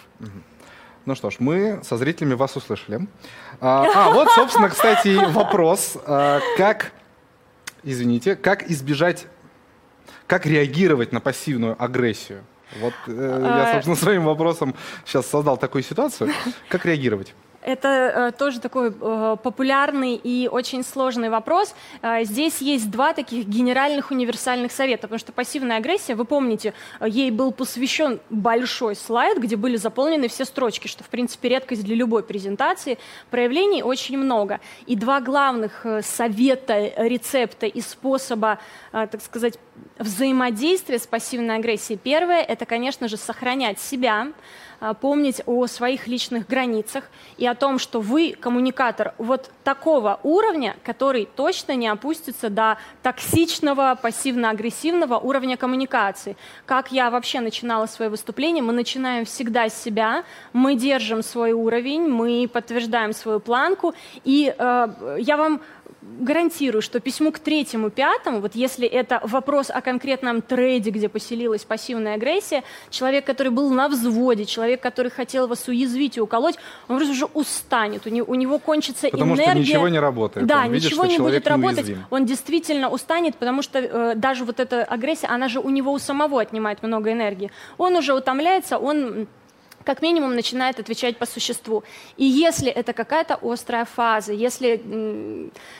Ну 1.05 1.15
что 1.15 1.29
ж, 1.29 1.35
мы 1.39 1.81
со 1.83 1.97
зрителями 1.97 2.35
вас 2.35 2.55
услышали. 2.55 3.05
А, 3.59 3.85
а 3.95 4.11
вот, 4.11 4.29
собственно, 4.29 4.69
кстати, 4.69 5.09
вопрос. 5.33 5.97
А, 6.05 6.39
как, 6.55 6.93
извините, 7.83 8.37
как 8.37 8.71
избежать, 8.71 9.27
как 10.25 10.45
реагировать 10.45 11.11
на 11.11 11.19
пассивную 11.19 11.75
агрессию? 11.77 12.45
Вот 12.79 12.93
э, 13.07 13.39
я, 13.43 13.69
а, 13.69 13.73
собственно, 13.73 13.95
своим 13.95 14.25
вопросом 14.25 14.75
сейчас 15.05 15.27
создал 15.27 15.57
такую 15.57 15.83
ситуацию. 15.83 16.31
Как 16.69 16.85
реагировать? 16.85 17.33
Это 17.61 17.87
э, 17.87 18.31
тоже 18.37 18.59
такой 18.59 18.89
э, 18.89 19.37
популярный 19.41 20.15
и 20.15 20.47
очень 20.47 20.83
сложный 20.83 21.29
вопрос. 21.29 21.75
Э, 22.01 22.23
здесь 22.23 22.59
есть 22.59 22.89
два 22.89 23.13
таких 23.13 23.45
генеральных 23.47 24.09
универсальных 24.11 24.71
совета, 24.71 25.03
потому 25.03 25.19
что 25.19 25.31
пассивная 25.31 25.77
агрессия, 25.77 26.15
вы 26.15 26.25
помните, 26.25 26.73
э, 26.99 27.07
ей 27.07 27.29
был 27.29 27.51
посвящен 27.51 28.19
большой 28.29 28.95
слайд, 28.95 29.37
где 29.37 29.55
были 29.55 29.75
заполнены 29.75 30.27
все 30.27 30.45
строчки, 30.45 30.87
что, 30.87 31.03
в 31.03 31.09
принципе, 31.09 31.49
редкость 31.49 31.83
для 31.83 31.95
любой 31.95 32.23
презентации. 32.23 32.97
Проявлений 33.29 33.83
очень 33.83 34.17
много. 34.17 34.59
И 34.87 34.95
два 34.95 35.21
главных 35.21 35.85
э, 35.85 36.01
совета, 36.01 36.91
рецепта 36.97 37.67
и 37.67 37.81
способа, 37.81 38.57
э, 38.91 39.05
так 39.05 39.21
сказать, 39.21 39.59
взаимодействия 39.99 40.97
с 40.97 41.05
пассивной 41.05 41.55
агрессией. 41.55 41.99
Первое– 42.01 42.41
это, 42.47 42.65
конечно 42.65 43.07
же, 43.07 43.17
сохранять 43.17 43.79
себя, 43.79 44.27
помнить 44.99 45.41
о 45.45 45.67
своих 45.67 46.07
личных 46.07 46.47
границах 46.47 47.05
и 47.37 47.45
о 47.45 47.55
том, 47.55 47.79
что 47.79 48.01
вы 48.01 48.35
коммуникатор 48.39 49.13
вот 49.17 49.51
такого 49.63 50.19
уровня, 50.23 50.75
который 50.83 51.27
точно 51.35 51.75
не 51.75 51.87
опустится 51.87 52.49
до 52.49 52.77
токсичного, 53.03 53.97
пассивно-агрессивного 54.01 55.17
уровня 55.17 55.57
коммуникации. 55.57 56.35
Как 56.65 56.91
я 56.91 57.09
вообще 57.09 57.39
начинала 57.39 57.85
свое 57.85 58.09
выступление, 58.09 58.63
мы 58.63 58.73
начинаем 58.73 59.25
всегда 59.25 59.69
с 59.69 59.83
себя, 59.83 60.23
мы 60.53 60.75
держим 60.75 61.21
свой 61.21 61.51
уровень, 61.51 62.07
мы 62.09 62.49
подтверждаем 62.51 63.13
свою 63.13 63.39
планку, 63.39 63.93
и 64.23 64.53
э, 64.57 65.17
я 65.19 65.37
вам 65.37 65.61
гарантирую, 66.01 66.81
что 66.81 66.99
письму 66.99 67.31
к 67.31 67.39
третьему, 67.39 67.89
пятому, 67.89 68.39
вот 68.41 68.55
если 68.55 68.87
это 68.87 69.21
вопрос 69.23 69.69
о 69.69 69.81
конкретном 69.81 70.41
трейде, 70.41 70.89
где 70.89 71.09
поселилась 71.09 71.63
пассивная 71.63 72.15
агрессия, 72.15 72.63
человек, 72.89 73.25
который 73.25 73.51
был 73.51 73.69
на 73.71 73.87
взводе, 73.87 74.45
человек, 74.45 74.81
который 74.81 75.11
хотел 75.11 75.47
вас 75.47 75.67
уязвить 75.67 76.17
и 76.17 76.21
уколоть, 76.21 76.55
он 76.87 76.97
просто 76.97 77.13
уже 77.13 77.25
устанет, 77.25 78.07
у 78.07 78.09
него, 78.09 78.31
у 78.31 78.35
него 78.35 78.57
кончится 78.57 79.09
потому 79.09 79.35
энергия. 79.35 79.45
Потому 79.45 79.63
что 79.63 79.73
ничего 79.73 79.87
не 79.89 79.99
работает. 79.99 80.45
Да, 80.47 80.63
он 80.65 80.71
видит, 80.71 80.91
ничего 80.91 81.05
не 81.05 81.19
будет 81.19 81.47
работать, 81.47 81.87
неуязвим. 81.87 82.05
он 82.09 82.25
действительно 82.25 82.89
устанет, 82.89 83.35
потому 83.35 83.61
что 83.61 83.79
э, 83.79 84.15
даже 84.15 84.43
вот 84.45 84.59
эта 84.59 84.83
агрессия, 84.83 85.27
она 85.27 85.49
же 85.49 85.59
у 85.59 85.69
него 85.69 85.91
у 85.91 85.99
самого 85.99 86.41
отнимает 86.41 86.81
много 86.81 87.11
энергии. 87.11 87.51
Он 87.77 87.95
уже 87.95 88.13
утомляется, 88.13 88.77
он 88.77 89.27
как 89.85 90.01
минимум 90.01 90.35
начинает 90.35 90.79
отвечать 90.79 91.17
по 91.17 91.25
существу. 91.25 91.83
И 92.17 92.25
если 92.25 92.69
это 92.69 92.93
какая-то 92.93 93.39
острая 93.41 93.85
фаза, 93.85 94.33
если 94.33 94.81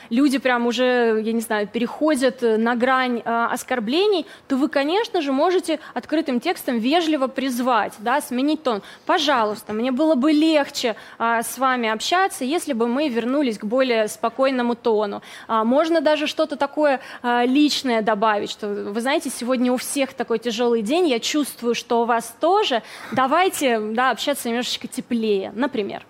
люди 0.10 0.38
прям 0.38 0.68
уже, 0.68 1.22
я 1.24 1.34
не 1.34 1.42
знаю, 1.42 1.68
переходят 1.68 2.42
на 2.42 2.76
грань 2.76 3.22
э, 3.24 3.48
оскорблений, 3.52 4.26
то 4.48 4.56
вы, 4.58 4.70
конечно 4.70 5.22
же, 5.22 5.32
можете 5.32 5.80
открытым 5.94 6.40
текстом 6.40 6.80
вежливо 6.80 7.28
призвать, 7.28 7.94
да, 8.00 8.22
сменить 8.22 8.64
тон. 8.64 8.82
Пожалуйста, 9.06 9.74
мне 9.74 9.92
было 9.92 10.16
бы 10.16 10.32
легче 10.32 10.96
э, 11.20 11.42
с 11.44 11.58
вами 11.58 11.90
общаться, 11.90 12.44
если 12.44 12.74
бы 12.74 12.88
мы 12.88 13.10
вернулись 13.10 13.58
к 13.58 13.66
более 13.66 14.08
спокойному 14.08 14.76
тону. 14.76 15.22
А, 15.48 15.64
можно 15.64 16.02
даже 16.02 16.28
что-то 16.28 16.56
такое 16.56 17.00
э, 17.24 17.46
личное 17.46 18.02
добавить, 18.02 18.52
что, 18.52 18.68
вы 18.68 19.02
знаете, 19.02 19.30
сегодня 19.30 19.72
у 19.72 19.78
всех 19.78 20.14
такой 20.14 20.40
тяжелый 20.40 20.82
день, 20.82 21.08
я 21.08 21.20
чувствую, 21.20 21.76
что 21.76 22.02
у 22.02 22.06
вас 22.06 22.36
тоже. 22.40 22.84
Давайте 23.12 23.80
да, 23.94 24.12
общаться 24.12 24.50
немножечко 24.50 24.88
теплее, 24.88 25.52
например. 25.56 26.06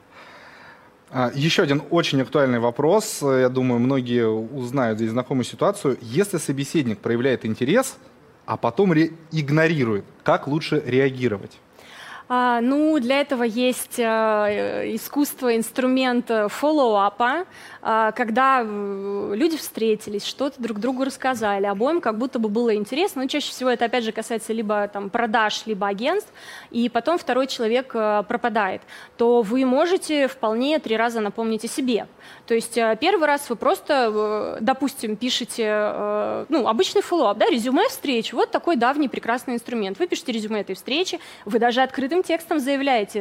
А, 1.10 1.32
Еще 1.36 1.64
один 1.64 1.84
очень 1.90 2.22
актуальный 2.22 2.60
вопрос. 2.60 3.22
Я 3.22 3.50
думаю, 3.50 3.80
многие 3.80 4.28
узнают 4.28 4.98
здесь 4.98 5.12
знакомую 5.12 5.44
ситуацию. 5.44 5.98
Если 6.02 6.38
собеседник 6.38 7.00
проявляет 7.00 7.46
интерес, 7.46 7.98
а 8.46 8.58
потом 8.58 8.94
игнорирует, 8.94 10.06
как 10.24 10.48
лучше 10.48 10.82
реагировать? 10.86 11.58
А, 12.34 12.62
ну, 12.62 12.98
для 13.02 13.20
этого 13.20 13.44
есть 13.44 14.00
а, 14.00 14.48
искусство, 14.96 15.54
инструмент 15.54 16.32
follow-up 16.48 17.26
а, 17.26 17.44
а, 17.82 18.14
когда 18.14 18.62
люди 18.62 19.58
встретились, 19.58 20.24
что-то 20.24 20.62
друг 20.62 20.80
другу 20.80 21.04
рассказали, 21.04 21.66
обоим 21.66 22.00
как 22.00 22.18
будто 22.18 22.40
бы 22.40 22.48
было 22.48 22.74
интересно. 22.74 23.24
Ну, 23.24 23.28
чаще 23.28 23.52
всего 23.52 23.70
это, 23.70 23.84
опять 23.84 24.06
же, 24.06 24.14
касается 24.14 24.54
либо 24.54 24.88
там, 24.88 25.10
продаж, 25.10 25.64
либо 25.66 25.88
агентств, 25.88 26.32
и 26.70 26.88
потом 26.88 27.18
второй 27.18 27.48
человек 27.48 27.92
пропадает. 27.92 28.82
То 29.18 29.42
вы 29.42 29.66
можете 29.66 30.30
вполне 30.30 30.80
три 30.80 30.96
раза 30.96 31.20
напомнить 31.20 31.66
о 31.66 31.68
себе. 31.68 32.08
То 32.48 32.54
есть 32.54 32.76
первый 33.02 33.26
раз 33.26 33.50
вы 33.50 33.58
просто, 33.58 34.58
допустим, 34.62 35.18
пишете, 35.18 36.46
ну, 36.48 36.66
обычный 36.66 37.02
follow-up, 37.02 37.38
да, 37.38 37.48
резюме 37.48 37.90
встречи, 37.90 38.34
вот 38.34 38.52
такой 38.52 38.78
давний 38.78 39.10
прекрасный 39.10 39.56
инструмент. 39.56 40.00
Вы 40.00 40.08
пишете 40.08 40.32
резюме 40.32 40.62
этой 40.62 40.76
встречи, 40.76 41.20
вы 41.44 41.60
даже 41.60 41.82
открытым 41.82 42.21
текстом 42.24 42.60
заявляете 42.60 43.20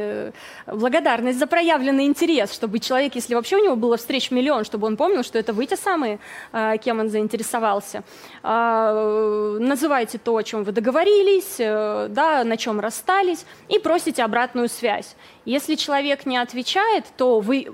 э, 0.66 0.74
благодарность 0.74 1.38
за 1.38 1.46
проявленный 1.46 2.06
интерес, 2.06 2.52
чтобы 2.52 2.78
человек, 2.78 3.14
если 3.14 3.34
вообще 3.34 3.56
у 3.56 3.64
него 3.64 3.76
было 3.76 3.96
встреч 3.96 4.30
миллион, 4.30 4.64
чтобы 4.64 4.86
он 4.86 4.96
помнил, 4.96 5.22
что 5.22 5.38
это 5.38 5.52
вы 5.52 5.66
те 5.66 5.76
самые, 5.76 6.18
э, 6.52 6.76
кем 6.82 7.00
он 7.00 7.08
заинтересовался. 7.08 8.02
А, 8.42 9.58
называйте 9.58 10.18
то, 10.18 10.36
о 10.36 10.42
чем 10.42 10.64
вы 10.64 10.72
договорились, 10.72 11.56
э, 11.58 12.08
да, 12.10 12.44
на 12.44 12.56
чем 12.56 12.80
расстались, 12.80 13.44
и 13.68 13.78
просите 13.78 14.22
обратную 14.22 14.68
связь. 14.68 15.16
Если 15.44 15.74
человек 15.74 16.26
не 16.26 16.36
отвечает, 16.36 17.04
то 17.16 17.40
вы 17.40 17.72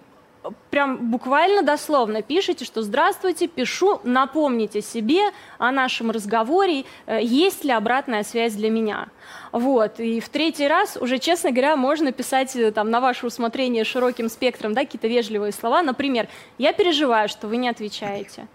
прям 0.70 1.10
буквально 1.10 1.62
дословно 1.62 2.22
пишите, 2.22 2.64
что 2.64 2.82
«Здравствуйте, 2.82 3.46
пишу, 3.46 4.00
напомните 4.04 4.82
себе 4.82 5.20
о 5.58 5.72
нашем 5.72 6.10
разговоре, 6.10 6.84
э, 7.06 7.20
есть 7.22 7.64
ли 7.64 7.70
обратная 7.70 8.22
связь 8.22 8.54
для 8.54 8.70
меня». 8.70 9.08
Вот. 9.52 10.00
И 10.00 10.20
в 10.20 10.28
третий 10.28 10.68
раз 10.68 10.96
уже, 11.00 11.18
честно 11.18 11.50
говоря, 11.50 11.76
можно 11.76 12.12
писать 12.12 12.54
э, 12.56 12.72
там, 12.72 12.90
на 12.90 13.00
ваше 13.00 13.26
усмотрение 13.26 13.84
широким 13.84 14.28
спектром 14.28 14.74
да, 14.74 14.82
какие-то 14.82 15.08
вежливые 15.08 15.52
слова. 15.52 15.82
Например, 15.82 16.28
«Я 16.58 16.72
переживаю, 16.72 17.28
что 17.28 17.48
вы 17.48 17.56
не 17.56 17.68
отвечаете». 17.68 18.46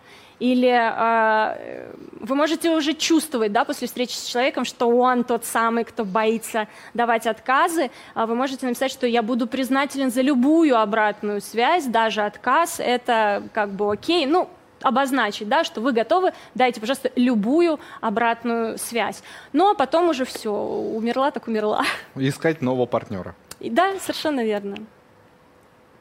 Или 0.42 0.72
э, 0.72 1.94
вы 2.20 2.36
можете 2.36 2.72
уже 2.72 2.94
чувствовать, 2.94 3.52
да, 3.52 3.64
после 3.64 3.86
встречи 3.86 4.14
с 4.14 4.26
человеком, 4.26 4.66
что 4.66 4.88
он 4.88 5.24
тот 5.24 5.46
самый, 5.46 5.84
кто 5.84 6.04
боится 6.04 6.68
давать 6.96 7.28
отказы. 7.28 7.92
А 8.16 8.26
вы 8.26 8.34
можете 8.34 8.66
написать, 8.66 8.92
что 8.92 9.06
я 9.06 9.22
буду 9.22 9.46
признателен 9.46 10.10
за 10.10 10.24
любую 10.24 10.80
обратную 10.80 11.42
связь, 11.42 11.86
даже 11.86 12.24
отказ, 12.24 12.80
это 12.80 13.44
как 13.54 13.70
бы 13.70 13.92
окей. 13.92 14.26
Ну, 14.26 14.50
обозначить, 14.82 15.48
да, 15.48 15.64
что 15.64 15.80
вы 15.80 15.92
готовы, 15.92 16.32
дайте, 16.56 16.80
пожалуйста, 16.80 17.12
любую 17.16 17.80
обратную 18.02 18.80
связь. 18.80 19.22
Ну, 19.54 19.70
а 19.70 19.76
потом 19.76 20.10
уже 20.10 20.26
все, 20.26 20.52
умерла 20.52 21.30
так 21.30 21.48
умерла. 21.48 21.84
Искать 22.16 22.64
нового 22.64 22.88
партнера. 22.88 23.36
Да, 23.60 23.94
совершенно 24.00 24.44
верно. 24.44 24.78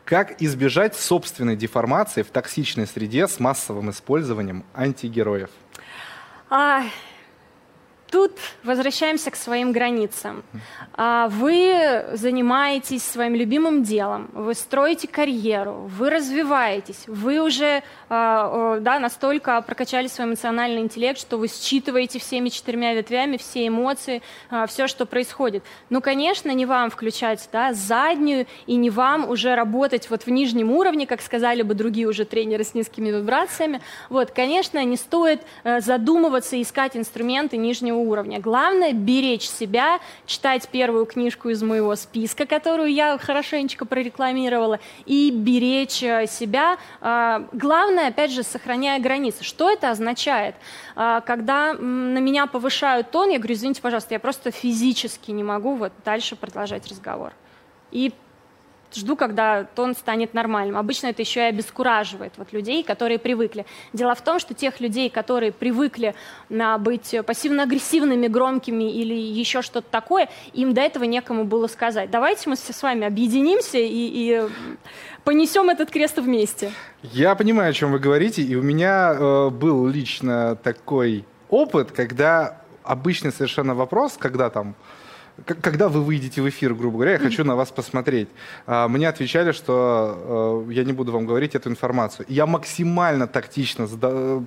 Как 0.05 0.43
избежать 0.43 0.97
собственной 0.97 1.57
деформации 1.57 2.23
в 2.23 2.31
токсичной 2.31 2.87
среде 2.87 3.29
с 3.29 3.39
массовым 3.39 3.91
использованием 3.91 4.65
антигероев? 4.75 5.51
А, 6.49 6.83
Тут 8.11 8.33
возвращаемся 8.65 9.31
к 9.31 9.37
своим 9.37 9.73
границам. 9.73 10.43
А, 10.95 11.29
вы 11.29 12.07
занимаетесь 12.13 13.05
своим 13.05 13.35
любимым 13.35 13.85
делом, 13.85 14.29
вы 14.33 14.55
строите 14.55 15.07
карьеру, 15.07 15.89
вы 15.97 16.11
развиваетесь, 16.11 17.05
вы 17.07 17.41
уже 17.41 17.83
а, 18.09 18.79
да, 18.81 18.99
настолько 18.99 19.63
прокачали 19.63 20.09
свой 20.09 20.27
эмоциональный 20.27 20.81
интеллект, 20.81 21.21
что 21.21 21.37
вы 21.37 21.47
считываете 21.47 22.19
всеми 22.19 22.49
четырьмя 22.49 22.95
ветвями 22.95 23.37
все 23.37 23.69
эмоции, 23.69 24.23
а, 24.51 24.67
все, 24.67 24.89
что 24.89 25.07
происходит. 25.07 25.63
Ну, 25.89 26.01
конечно, 26.01 26.51
не 26.51 26.67
вам 26.67 26.91
включать 26.91 27.49
да, 27.53 27.73
заднюю 27.73 28.47
и 28.67 28.75
не 28.75 28.91
вам 28.91 29.29
уже 29.31 29.55
работать 29.55 30.11
вот 30.11 30.27
в 30.27 30.31
нижнем 30.31 30.73
уровне, 30.73 31.07
как 31.07 31.23
сказали 31.23 31.63
бы 31.63 31.75
другие 31.75 32.09
уже 32.09 32.25
тренеры 32.25 32.65
с 32.65 32.75
низкими 32.75 33.11
вибрациями. 33.11 33.81
Вот, 34.09 34.33
конечно, 34.33 34.83
не 34.85 34.97
стоит 34.97 35.43
э, 35.63 35.81
задумываться, 35.81 36.61
искать 36.61 36.97
инструменты 36.97 37.57
нижнего 37.57 38.00
уровня. 38.01 38.41
Главное– 38.41 38.93
беречь 38.95 39.49
себя, 39.49 40.01
читать 40.27 40.69
первую 40.69 41.07
книжку 41.07 41.49
из 41.49 41.63
моего 41.63 41.95
списка, 41.97 42.47
которую 42.47 42.93
я 42.93 43.19
хорошенечко 43.19 43.85
прорекламировала, 43.85 44.81
и 45.07 45.31
беречь 45.31 46.03
э, 46.03 46.27
себя. 46.27 46.79
А, 47.01 47.47
главное, 47.53 48.09
опять 48.09 48.33
же, 48.33 48.43
сохраняя 48.43 49.01
границы. 49.01 49.45
Что 49.45 49.71
это 49.71 49.91
означает? 49.91 50.55
А, 50.97 51.21
когда 51.21 51.75
на 51.75 52.19
меня 52.19 52.47
повышают 52.47 53.11
тон, 53.11 53.31
я 53.31 53.39
говорю, 53.39 53.55
извините, 53.55 53.83
пожалуйста, 53.83 54.15
я 54.15 54.21
просто 54.21 54.51
физически 54.51 55.31
не 55.31 55.43
могу 55.43 55.75
вот 55.75 55.93
дальше 56.05 56.37
продолжать 56.37 56.87
разговор. 56.89 57.33
И 57.91 58.13
жду, 58.95 59.17
когда 59.17 59.65
тон 59.65 59.95
станет 59.95 60.35
нормальным. 60.35 60.77
Обычно 60.77 61.09
это 61.09 61.23
еще 61.23 61.41
и 61.41 61.45
обескураживает 61.45 62.33
вот 62.37 62.53
людей, 62.53 62.83
которые 62.83 63.19
привыкли. 63.19 63.67
Дело 63.93 64.15
в 64.15 64.23
том, 64.23 64.39
что 64.39 64.55
тех 64.55 64.81
людей, 64.81 65.11
которые 65.11 65.53
привыкли 65.53 66.15
на 66.49 66.79
быть 66.79 67.15
пассивно-агрессивными, 67.27 68.27
громкими 68.27 68.91
или 68.91 69.15
еще 69.15 69.63
что-то 69.63 69.89
такое, 69.91 70.29
им 70.53 70.75
до 70.75 70.81
этого 70.81 71.05
некому 71.05 71.45
было 71.45 71.67
сказать. 71.67 72.11
Давайте 72.11 72.49
мы 72.49 72.57
все 72.57 72.73
с 72.73 72.83
вами 72.83 73.07
объединимся 73.07 73.79
и, 73.79 73.89
и 73.89 74.43
понесем 75.25 75.71
этот 75.71 75.91
крест 75.91 76.19
вместе. 76.19 76.73
Я 77.03 77.35
понимаю, 77.35 77.71
о 77.71 77.73
чем 77.73 77.93
вы 77.93 77.99
говорите, 77.99 78.43
и 78.43 78.55
у 78.57 78.63
меня 78.63 79.15
э, 79.15 79.51
был 79.51 79.87
лично 79.87 80.57
такой 80.57 81.25
опыт, 81.49 81.93
когда 81.93 82.61
обычный 82.83 83.33
совершенно 83.33 83.75
вопрос, 83.75 84.17
когда 84.19 84.51
там 84.51 84.75
когда 85.45 85.89
вы 85.89 86.03
выйдете 86.03 86.43
в 86.43 86.49
эфир, 86.49 86.75
грубо 86.75 86.97
говоря, 86.97 87.13
я 87.13 87.19
хочу 87.19 87.45
на 87.45 87.57
вас 87.57 87.71
посмотреть. 87.71 88.29
А, 88.67 88.89
мне 88.89 89.09
отвечали, 89.09 89.53
что 89.53 90.65
э, 90.69 90.73
я 90.73 90.85
не 90.85 90.93
буду 90.93 91.13
вам 91.13 91.27
говорить 91.27 91.55
эту 91.55 91.71
информацию. 91.71 92.27
Я 92.29 92.47
максимально 92.47 93.27
тактично 93.27 93.87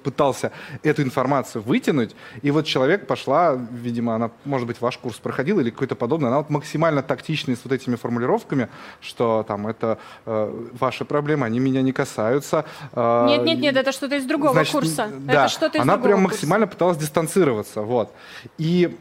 пытался 0.03 0.51
эту 0.83 1.01
информацию 1.01 1.61
вытянуть, 1.61 2.15
и 2.41 2.51
вот 2.51 2.65
человек 2.65 3.07
пошла, 3.07 3.57
видимо, 3.71 4.15
она, 4.15 4.31
может 4.45 4.67
быть, 4.67 4.81
ваш 4.81 4.97
курс 4.97 5.17
проходила 5.17 5.59
или 5.61 5.69
какой-то 5.69 5.95
подобный, 5.95 6.27
она 6.29 6.37
вот 6.37 6.49
максимально 6.49 7.01
тактичная 7.01 7.55
с 7.55 7.59
вот 7.63 7.73
этими 7.73 7.95
формулировками, 7.95 8.69
что 9.01 9.43
там 9.47 9.67
это 9.67 9.97
э, 10.25 10.69
ваши 10.79 11.05
проблемы, 11.05 11.45
они 11.45 11.59
меня 11.59 11.81
не 11.81 11.91
касаются. 11.91 12.65
А, 12.93 13.27
нет, 13.27 13.43
нет, 13.43 13.59
нет, 13.59 13.75
это 13.75 13.91
что-то 13.91 14.15
из 14.15 14.25
другого 14.25 14.53
Значит, 14.53 14.73
курса. 14.73 15.09
Да, 15.19 15.45
это 15.45 15.47
что-то 15.49 15.77
из 15.77 15.81
она 15.81 15.93
другого 15.93 16.07
прям 16.07 16.23
курса. 16.23 16.35
максимально 16.35 16.67
пыталась 16.67 16.97
дистанцироваться, 16.97 17.81
вот. 17.81 18.13
И 18.57 18.95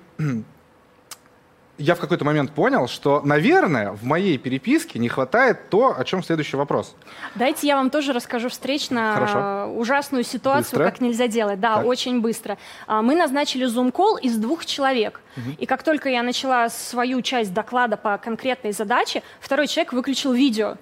я 1.78 1.94
в 1.94 2.00
какой-то 2.00 2.24
момент 2.24 2.52
понял, 2.52 2.86
что, 2.86 3.22
наверное, 3.24 3.92
в 3.92 4.04
моей 4.04 4.38
переписке 4.38 4.98
не 4.98 5.08
хватает 5.08 5.70
то, 5.70 5.98
о 5.98 6.04
чем 6.04 6.22
следующий 6.22 6.56
вопрос. 6.56 6.94
Дайте 7.34 7.66
я 7.66 7.76
вам 7.76 7.90
тоже 7.90 8.12
расскажу 8.12 8.50
встречно 8.50 9.12
Хорошо. 9.14 9.72
ужасную 9.74 10.24
ситуацию, 10.24 10.78
быстро? 10.78 10.84
как 10.84 11.00
нельзя 11.00 11.28
делать. 11.28 11.60
Да, 11.60 11.76
так. 11.76 11.86
очень 11.86 12.20
быстро. 12.20 12.58
А, 12.86 13.02
мы 13.02 13.14
назначили 13.14 13.64
зум-колл 13.64 14.16
из 14.18 14.36
двух 14.36 14.66
человек. 14.66 15.20
Угу. 15.36 15.56
И 15.58 15.66
как 15.66 15.82
только 15.82 16.08
я 16.08 16.22
начала 16.22 16.68
свою 16.68 17.22
часть 17.22 17.54
доклада 17.54 17.96
по 17.96 18.18
конкретной 18.18 18.72
задаче, 18.72 19.22
второй 19.40 19.66
человек 19.66 19.92
выключил 19.92 20.32
видео. 20.32 20.76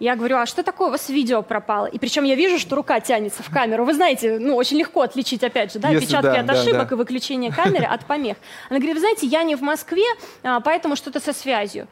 Я 0.00 0.16
говорю, 0.16 0.38
а 0.38 0.46
что 0.46 0.62
такое 0.62 0.88
у 0.88 0.90
вас 0.90 1.10
видео 1.10 1.42
пропало? 1.42 1.84
И 1.84 1.98
причем 1.98 2.24
я 2.24 2.34
вижу, 2.34 2.58
что 2.58 2.74
рука 2.74 3.00
тянется 3.00 3.42
в 3.42 3.50
камеру. 3.50 3.84
Вы 3.84 3.92
знаете, 3.92 4.38
ну, 4.40 4.56
очень 4.56 4.78
легко 4.78 5.02
отличить, 5.02 5.44
опять 5.44 5.74
же, 5.74 5.78
да, 5.78 5.90
Если 5.90 6.06
печатки 6.06 6.24
да, 6.24 6.40
от 6.40 6.50
ошибок 6.50 6.88
да. 6.88 6.94
и 6.94 6.98
выключение 6.98 7.52
камеры 7.52 7.84
от 7.84 8.06
помех. 8.06 8.38
Она 8.70 8.78
говорит, 8.78 8.94
вы 8.94 9.00
знаете, 9.00 9.26
я 9.26 9.42
не 9.42 9.56
в 9.56 9.60
Москве, 9.60 10.04
а, 10.42 10.60
поэтому 10.60 10.96
что-то 10.96 11.20
со 11.20 11.34
связью. 11.34 11.86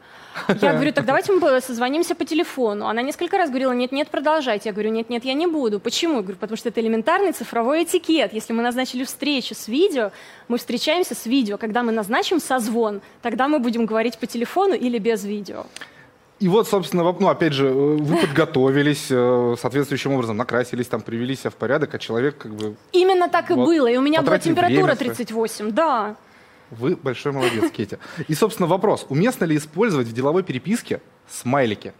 Я 0.47 0.73
говорю, 0.73 0.91
так 0.91 1.05
давайте 1.05 1.31
мы 1.33 1.61
созвонимся 1.61 2.15
по 2.15 2.25
телефону. 2.25 2.87
Она 2.87 3.03
несколько 3.03 3.37
раз 3.37 3.49
говорила, 3.49 3.73
нет-нет, 3.73 4.09
продолжайте. 4.09 4.69
Я 4.69 4.73
говорю, 4.73 4.89
нет-нет, 4.89 5.23
я 5.23 5.33
не 5.33 5.45
буду. 5.45 5.79
Почему? 5.79 6.15
Я 6.15 6.21
говорю, 6.21 6.37
потому 6.37 6.57
что 6.57 6.69
это 6.69 6.81
элементарный 6.81 7.31
цифровой 7.31 7.83
этикет. 7.83 8.33
Если 8.33 8.53
мы 8.53 8.63
назначили 8.63 9.03
встречу 9.03 9.53
с 9.53 9.67
видео, 9.67 10.11
мы 10.47 10.57
встречаемся 10.57 11.13
с 11.13 11.27
видео. 11.27 11.57
Когда 11.57 11.83
мы 11.83 11.91
назначим 11.91 12.39
созвон, 12.39 13.01
тогда 13.21 13.47
мы 13.47 13.59
будем 13.59 13.85
говорить 13.85 14.17
по 14.17 14.25
телефону 14.25 14.73
или 14.73 14.97
без 14.97 15.23
видео. 15.25 15.67
И 16.39 16.47
вот, 16.47 16.67
собственно, 16.67 17.03
ну, 17.03 17.27
опять 17.27 17.53
же, 17.53 17.67
э, 17.67 17.71
вы 17.71 18.17
подготовились 18.21 19.07
э, 19.09 19.55
соответствующим 19.59 20.13
образом, 20.13 20.37
накрасились, 20.37 20.87
там, 20.87 21.01
привели 21.01 21.35
себя 21.35 21.49
в 21.49 21.55
порядок, 21.55 21.93
а 21.93 21.99
человек 21.99 22.37
как 22.37 22.53
бы... 22.53 22.75
Именно 22.93 23.27
так 23.29 23.49
вот, 23.49 23.63
и 23.63 23.65
было, 23.65 23.87
и 23.87 23.97
у 23.97 24.01
меня 24.01 24.21
была 24.21 24.39
температура 24.39 24.95
38, 24.95 25.71
да. 25.71 26.15
Вы 26.71 26.95
большой 26.95 27.31
молодец, 27.31 27.71
Кетя. 27.71 27.99
И, 28.27 28.33
собственно, 28.35 28.67
вопрос. 28.67 29.05
Уместно 29.09 29.45
ли 29.45 29.57
использовать 29.57 30.07
в 30.07 30.13
деловой 30.13 30.43
переписке 30.43 31.01
смайлики? 31.27 31.93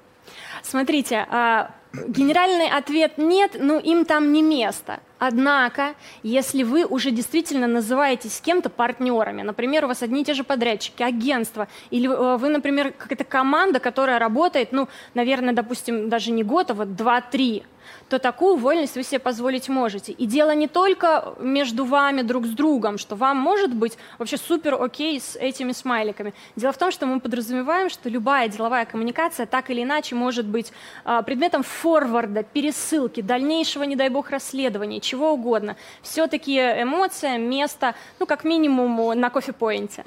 Смотрите, 0.61 1.25
а, 1.29 1.71
генеральный 1.93 2.69
ответ 2.69 3.17
нет, 3.17 3.57
ну 3.59 3.79
им 3.79 4.05
там 4.05 4.31
не 4.31 4.41
место. 4.41 4.99
Однако, 5.19 5.95
если 6.23 6.63
вы 6.63 6.85
уже 6.85 7.11
действительно 7.11 7.67
называетесь 7.67 8.37
с 8.37 8.41
кем-то 8.41 8.69
партнерами, 8.69 9.41
например, 9.41 9.85
у 9.85 9.89
вас 9.89 10.01
одни 10.01 10.21
и 10.21 10.25
те 10.25 10.33
же 10.33 10.45
подрядчики, 10.45 11.03
агентства, 11.03 11.67
или 11.91 12.09
э, 12.09 12.37
вы, 12.37 12.47
например, 12.47 12.93
какая-то 12.93 13.25
команда, 13.25 13.79
которая 13.81 14.17
работает, 14.17 14.71
ну, 14.71 14.87
наверное, 15.13 15.53
допустим, 15.53 16.09
даже 16.09 16.31
не 16.31 16.43
год, 16.43 16.71
а 16.71 16.73
вот 16.73 16.95
два-три, 16.95 17.63
то 18.09 18.19
такую 18.19 18.55
вольность 18.55 18.95
вы 18.95 19.03
себе 19.03 19.19
позволить 19.19 19.69
можете. 19.69 20.11
И 20.11 20.25
дело 20.25 20.53
не 20.55 20.67
только 20.67 21.35
между 21.39 21.85
вами 21.85 22.21
друг 22.21 22.45
с 22.45 22.49
другом, 22.49 22.97
что 22.97 23.15
вам 23.15 23.37
может 23.37 23.73
быть 23.73 23.97
вообще 24.17 24.37
супер 24.37 24.81
окей 24.81 25.19
с 25.19 25.35
этими 25.35 25.71
смайликами. 25.71 26.33
Дело 26.55 26.73
в 26.73 26.77
том, 26.77 26.91
что 26.91 27.05
мы 27.05 27.19
подразумеваем, 27.19 27.89
что 27.89 28.09
любая 28.09 28.47
деловая 28.47 28.85
коммуникация 28.85 29.45
так 29.45 29.69
или 29.69 29.83
иначе 29.83 30.15
может 30.15 30.45
быть 30.45 30.71
а, 31.05 31.21
предметом 31.21 31.63
форварда, 31.63 32.43
пересылки, 32.43 33.21
дальнейшего, 33.21 33.83
не 33.83 33.95
дай 33.95 34.09
бог, 34.09 34.29
расследования, 34.29 34.99
чего 35.09 35.33
угодно. 35.33 35.75
Все-таки 36.01 36.57
эмоция, 36.57 37.37
место, 37.37 37.95
ну, 38.19 38.25
как 38.25 38.43
минимум, 38.43 39.19
на 39.19 39.29
кофе-поинте 39.29 40.03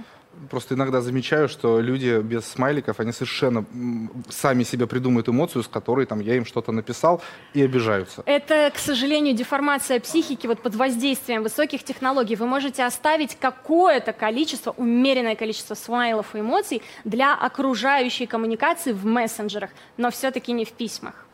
просто 0.51 0.75
иногда 0.75 1.01
замечаю, 1.01 1.49
что 1.49 1.81
люди 1.81 2.21
без 2.21 2.47
смайликов, 2.47 3.01
они 3.01 3.13
совершенно 3.13 3.65
сами 4.29 4.65
себе 4.65 4.87
придумают 4.87 5.29
эмоцию, 5.29 5.63
с 5.63 5.69
которой 5.69 6.07
там 6.07 6.21
я 6.21 6.37
им 6.37 6.45
что-то 6.45 6.73
написал, 6.73 7.21
и 7.55 7.63
обижаются. 7.63 8.23
Это, 8.27 8.71
к 8.75 8.79
сожалению, 8.79 9.35
деформация 9.35 10.01
психики 10.01 10.47
вот 10.47 10.63
под 10.63 10.75
воздействием 10.75 11.43
высоких 11.43 11.85
технологий. 11.85 12.37
Вы 12.37 12.47
можете 12.47 12.85
оставить 12.85 13.37
какое-то 13.37 14.13
количество, 14.13 14.75
умеренное 14.77 15.37
количество 15.37 15.75
смайлов 15.75 16.35
и 16.35 16.41
эмоций 16.41 16.83
для 17.05 17.35
окружающей 17.35 18.27
коммуникации 18.27 18.93
в 18.93 19.05
мессенджерах, 19.05 19.71
но 19.97 20.11
все-таки 20.11 20.53
не 20.53 20.65
в 20.65 20.73
письмах. 20.73 21.27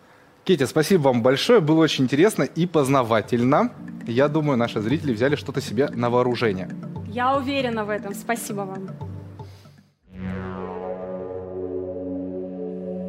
Кетя, 0.49 0.67
спасибо 0.67 1.09
вам 1.09 1.23
большое, 1.23 1.61
было 1.61 1.83
очень 1.83 2.05
интересно 2.05 2.43
и 2.43 2.65
познавательно. 2.65 3.71
Я 4.07 4.29
думаю, 4.29 4.57
наши 4.57 4.81
зрители 4.81 5.13
взяли 5.13 5.37
что-то 5.37 5.61
себе 5.61 5.91
на 5.91 6.09
вооружение. 6.09 6.71
Я 7.07 7.37
уверена 7.37 7.85
в 7.85 7.91
этом. 7.91 8.15
Спасибо 8.15 8.61
вам. 8.61 8.89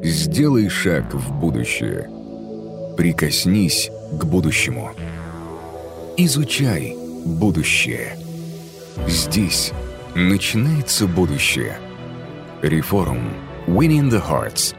Сделай 0.03 0.67
шаг 0.67 1.13
в 1.13 1.31
будущее. 1.39 2.09
Прикоснись 2.97 3.89
к 4.19 4.25
будущему. 4.25 4.91
Изучай 6.17 6.97
будущее. 7.23 8.17
Здесь 9.07 9.71
начинается 10.13 11.07
будущее. 11.07 11.77
Реформ. 12.61 13.31
Winning 13.65 14.09
the 14.09 14.21
Hearts 14.21 14.75